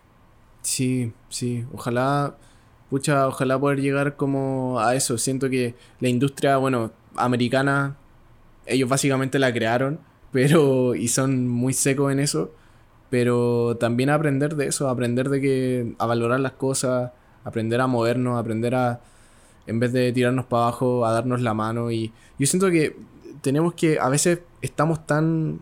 [0.63, 2.35] Sí, sí, ojalá
[2.91, 5.17] pucha, ojalá poder llegar como a eso.
[5.17, 7.97] Siento que la industria, bueno, americana,
[8.67, 10.01] ellos básicamente la crearon,
[10.33, 12.53] pero, y son muy secos en eso,
[13.09, 17.13] pero también aprender de eso, aprender de que, a valorar las cosas,
[17.45, 19.01] aprender a movernos, aprender a,
[19.67, 21.91] en vez de tirarnos para abajo, a darnos la mano.
[21.91, 22.97] Y yo siento que
[23.41, 25.61] tenemos que, a veces estamos tan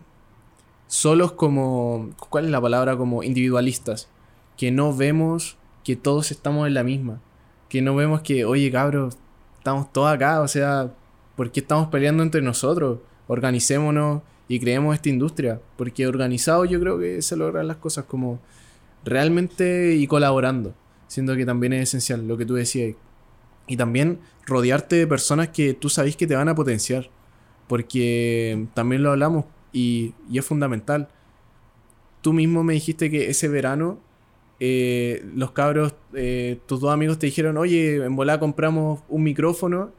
[0.87, 2.97] solos como, ¿cuál es la palabra?
[2.97, 4.09] Como individualistas,
[4.57, 7.21] que no vemos que todos estamos en la misma.
[7.69, 9.17] Que no vemos que, oye, cabros,
[9.57, 10.91] estamos todos acá, o sea,
[11.35, 12.99] ¿por qué estamos peleando entre nosotros?
[13.27, 15.61] Organicémonos y creemos esta industria.
[15.77, 18.39] Porque organizado yo creo que se logran las cosas como
[19.05, 20.73] realmente y colaborando.
[21.07, 22.95] Siendo que también es esencial lo que tú decías.
[23.67, 27.09] Y también rodearte de personas que tú sabes que te van a potenciar.
[27.69, 31.07] Porque también lo hablamos y, y es fundamental.
[32.19, 33.99] Tú mismo me dijiste que ese verano
[34.59, 39.91] eh, los cabros, eh, tus dos amigos te dijeron, oye, en volá compramos un micrófono,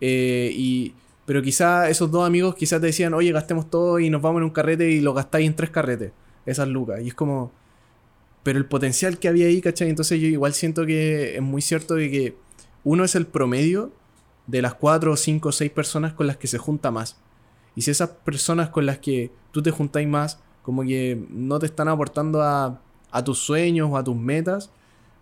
[0.00, 0.94] eh, y,
[1.24, 4.44] pero quizá esos dos amigos quizás te decían, oye, gastemos todo y nos vamos en
[4.44, 6.12] un carrete y lo gastáis en tres carretes,
[6.44, 7.00] esas lucas.
[7.02, 7.52] Y es como,
[8.42, 9.88] pero el potencial que había ahí, ¿cachai?
[9.88, 12.36] Entonces yo igual siento que es muy cierto de que
[12.84, 13.92] uno es el promedio
[14.46, 17.16] de las cuatro, cinco, seis personas con las que se junta más.
[17.74, 21.66] Y si esas personas con las que tú te juntáis más, como que no te
[21.66, 22.80] están aportando a,
[23.10, 24.70] a tus sueños o a tus metas,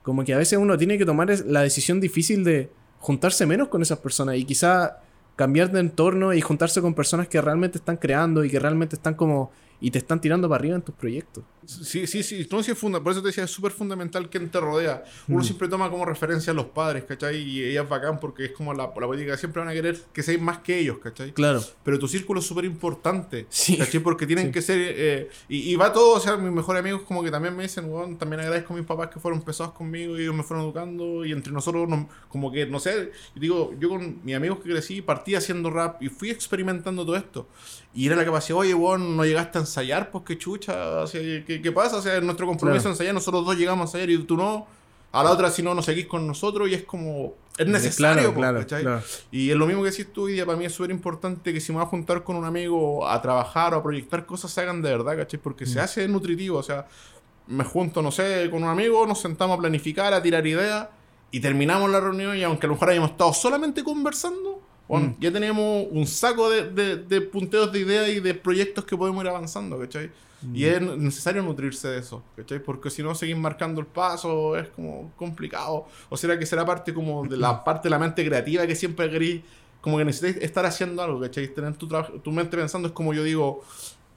[0.02, 3.82] como que a veces uno tiene que tomar la decisión difícil de juntarse menos con
[3.82, 5.00] esas personas y quizá
[5.36, 9.14] cambiar de entorno y juntarse con personas que realmente están creando y que realmente están
[9.14, 9.50] como
[9.80, 11.44] y te están tirando para arriba en tus proyectos.
[11.64, 12.46] Sí, sí, sí.
[12.50, 15.04] No, sí es funda por eso te decía, es súper fundamental quien te rodea.
[15.28, 15.44] Uno mm.
[15.44, 17.36] siempre toma como referencia a los padres, ¿cachai?
[17.36, 19.36] Y ella es bacán porque es como la, la política.
[19.36, 21.32] Siempre van a querer que seas más que ellos, ¿cachai?
[21.32, 21.62] Claro.
[21.84, 23.76] Pero tu círculo es súper importante, sí.
[23.76, 24.00] ¿cachai?
[24.00, 24.78] Porque tienen que ser...
[24.80, 28.16] Eh, y, va todo, o sea, mis mejores amigos como que también me dicen, bueno,
[28.16, 31.32] también agradezco a mis papás que fueron pesados conmigo y ellos me fueron educando y
[31.32, 31.88] entre nosotros,
[32.28, 36.08] como que, no sé, digo, yo con mis amigos que crecí partí haciendo rap y
[36.08, 37.48] fui experimentando todo esto.
[37.92, 41.72] Y era la capacidad, oye, weón, no llegaste a ensayar, pues qué chucha, ¿qué, ¿qué,
[41.72, 41.96] pasa?
[41.96, 44.66] O sea, nuestro compromiso a ensayar, nosotros dos llegamos a ensayar y tú no.
[45.12, 47.34] A la otra, si no, no seguís con nosotros y es como.
[47.58, 50.72] Es necesario, claro, claro, Y es lo mismo que decís tú, y para mí es
[50.72, 53.82] súper importante que si me voy a juntar con un amigo a trabajar o a
[53.82, 55.40] proyectar cosas, se hagan de verdad, ¿cachai?
[55.40, 55.82] Porque se mm.
[55.82, 56.86] hace nutritivo, o sea,
[57.48, 60.88] me junto, no sé, con un amigo, nos sentamos a planificar, a tirar ideas
[61.32, 64.59] y terminamos la reunión y aunque a lo mejor hayamos estado solamente conversando,
[64.90, 65.16] bueno, mm.
[65.20, 69.30] ya tenemos un saco de, de, punteos de ideas y de proyectos que podemos ir
[69.30, 70.10] avanzando, ¿cachai?
[70.52, 70.66] Y mm.
[70.66, 72.58] es necesario nutrirse de eso, ¿cachai?
[72.58, 75.86] Porque si no seguís marcando el paso es como complicado.
[76.08, 79.08] O será que será parte como de la parte de la mente creativa que siempre
[79.08, 79.42] queréis,
[79.80, 81.46] como que necesitáis estar haciendo algo, ¿cachai?
[81.46, 83.62] Tener tu, tu mente pensando es como yo digo,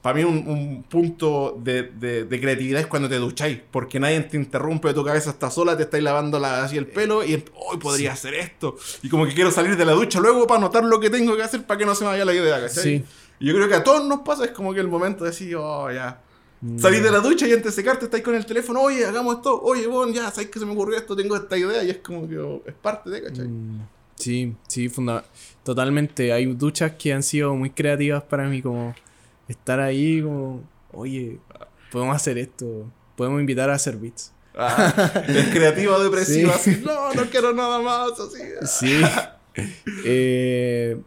[0.04, 5.02] para mí un, punto de, creatividad es cuando te ducháis, porque nadie te interrumpe, tu
[5.02, 8.76] cabeza está sola, te estáis lavando la, así el pelo y hoy podría hacer esto.
[9.02, 11.42] Y como que quiero salir de la ducha luego para notar lo que tengo que
[11.42, 13.02] hacer para que no se me vaya la idea, ¿cachai?
[13.40, 15.56] Y yo creo que a todos nos pasa, es como que el momento de decir,
[15.56, 16.20] oh, ya.
[16.60, 16.78] Mm.
[16.78, 19.58] Salís de la ducha y antes de secarte estáis con el teléfono, oye, hagamos esto,
[19.62, 22.28] oye, bueno, ya, sabéis que se me ocurrió esto, tengo esta idea y es como
[22.28, 23.48] que oh, es parte de, ¿cachai?
[23.48, 23.88] Mm.
[24.16, 24.92] Sí, sí,
[25.62, 26.34] totalmente.
[26.34, 28.94] Hay duchas que han sido muy creativas para mí, como
[29.48, 31.38] estar ahí como, oye,
[31.90, 34.32] podemos hacer esto, podemos invitar a hacer beats.
[34.56, 38.38] Ah, es creativa, depresiva, así, no, no quiero nada más, así.
[38.66, 39.00] Sí.
[40.04, 41.00] eh,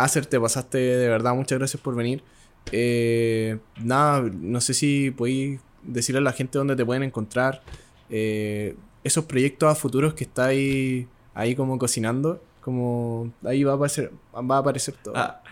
[0.00, 2.22] Acer, te pasaste de verdad, muchas gracias por venir.
[2.72, 7.62] Eh, nada, no sé si podéis decirle a la gente dónde te pueden encontrar.
[8.08, 14.10] Eh, esos proyectos a futuros que estáis ahí como cocinando, como ahí va a aparecer,
[14.34, 15.14] va a aparecer todo.
[15.16, 15.42] Ah,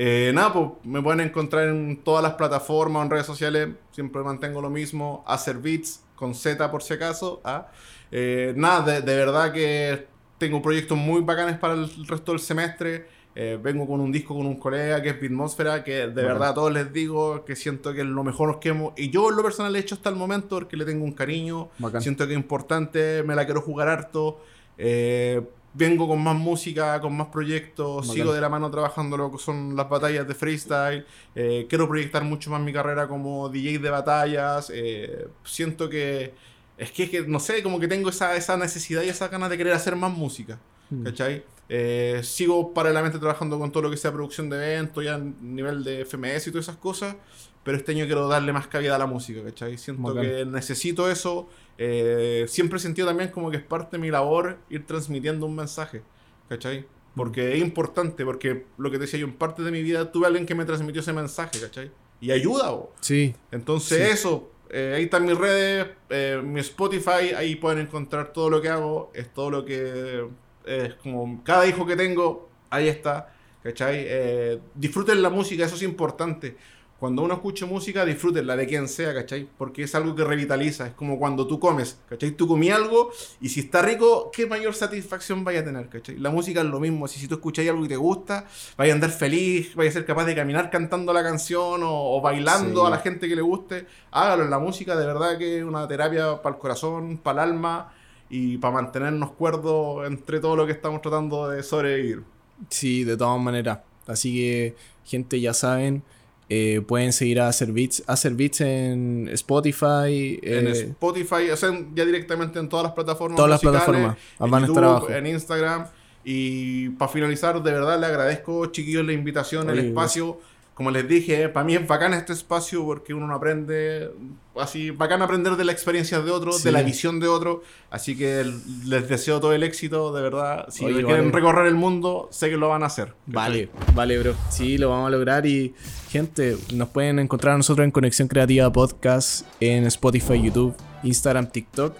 [0.00, 3.70] eh, nada, pues me pueden encontrar en todas las plataformas, en redes sociales.
[3.90, 5.24] Siempre mantengo lo mismo.
[5.26, 7.40] Hacer beats con Z por si acaso.
[7.42, 7.66] ¿ah?
[8.12, 10.06] Eh, nada, de, verdad que
[10.38, 13.08] tengo proyectos muy bacanes para el resto del semestre.
[13.34, 16.54] Eh, vengo con un disco con un colega que es Bitmosfera, que de verdad a
[16.54, 18.92] todos les digo que siento que es lo mejor que hemos.
[18.96, 21.70] Y yo en lo personal he hecho hasta el momento porque le tengo un cariño.
[21.98, 24.40] Siento que es importante, me la quiero jugar harto.
[24.76, 25.42] Eh,
[25.74, 29.76] vengo con más música, con más proyectos, sigo de la mano trabajando lo que son
[29.76, 34.70] las batallas de freestyle, eh, quiero proyectar mucho más mi carrera como DJ de batallas,
[34.74, 36.34] eh, siento que
[36.78, 39.72] es que, no sé, como que tengo esa, esa necesidad y esa ganas de querer
[39.72, 40.58] hacer más música,
[40.90, 41.04] hmm.
[41.04, 41.44] ¿cachai?
[41.68, 45.84] Eh, sigo paralelamente trabajando con todo lo que sea producción de eventos, ya a nivel
[45.84, 47.16] de FMS y todas esas cosas,
[47.62, 49.76] pero este año quiero darle más cabida a la música, ¿cachai?
[49.76, 51.48] Siento que necesito eso
[51.78, 55.54] eh, siempre he sentido también como que es parte de mi labor ir transmitiendo un
[55.54, 56.02] mensaje,
[56.48, 56.84] ¿cachai?
[57.14, 60.26] Porque es importante, porque lo que te decía yo, en parte de mi vida tuve
[60.26, 61.90] alguien que me transmitió ese mensaje, ¿cachai?
[62.20, 62.92] Y ayuda, ¿o?
[63.00, 63.34] Sí.
[63.52, 68.60] Entonces eso, eh, ahí están mis redes, eh, mi Spotify, ahí pueden encontrar todo lo
[68.60, 70.26] que hago, es todo lo que...
[70.64, 74.60] Es como cada hijo que tengo, ahí está, ¿cachai?
[74.74, 76.56] disfruten la música, eso es importante
[76.98, 79.48] cuando uno escucha música, disfrútenla de quien sea, ¿cachai?
[79.56, 80.88] Porque es algo que revitaliza.
[80.88, 82.32] Es como cuando tú comes, ¿cachai?
[82.32, 86.18] Tú comí algo y si está rico, ¿qué mayor satisfacción vaya a tener, ¿cachai?
[86.18, 87.06] La música es lo mismo.
[87.06, 88.46] Si, si tú escucháis algo y te gusta,
[88.76, 92.84] vaya a andar feliz, vaya a ser capaz de caminar cantando la canción o, bailando
[92.84, 93.86] a la gente que le guste.
[94.10, 97.50] Hágalo en la música, de verdad que es una terapia para el corazón, para el
[97.50, 97.92] alma
[98.28, 102.24] y para mantenernos cuerdos entre todo lo que estamos tratando de sobrevivir.
[102.70, 103.78] Sí, de todas maneras.
[104.08, 104.74] Así que,
[105.04, 106.02] gente, ya saben.
[106.50, 110.40] Eh, pueden seguir a Hacer Beats, Hacer Beats en Spotify.
[110.42, 113.36] En eh, Spotify, o sea, ya directamente en todas las plataformas.
[113.36, 114.16] Todas las plataformas.
[114.40, 115.86] En, van YouTube, a estar en Instagram.
[116.24, 120.40] Y para finalizar, de verdad le agradezco, chiquillos, la invitación, el espacio
[120.78, 124.12] como les dije, para mí es bacán este espacio porque uno no aprende,
[124.54, 127.64] así, bacán aprender de la experiencia de otro, de la visión de otro.
[127.90, 128.48] Así que
[128.84, 130.66] les deseo todo el éxito, de verdad.
[130.70, 133.12] Si quieren recorrer el mundo, sé que lo van a hacer.
[133.26, 134.36] Vale, vale, bro.
[134.50, 135.46] Sí, lo vamos a lograr.
[135.46, 135.74] Y,
[136.10, 141.96] gente, nos pueden encontrar a nosotros en Conexión Creativa Podcast, en Spotify, YouTube Instagram, TikTok.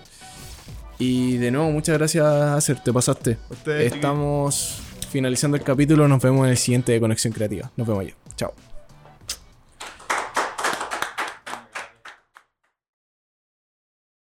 [1.00, 3.38] Y de nuevo, muchas gracias, Acer, te pasaste.
[3.50, 7.72] Ustedes, Estamos finalizando el capítulo, nos vemos en el siguiente de Conexión Creativa.
[7.76, 8.14] Nos vemos allá.
[8.36, 8.54] Chao.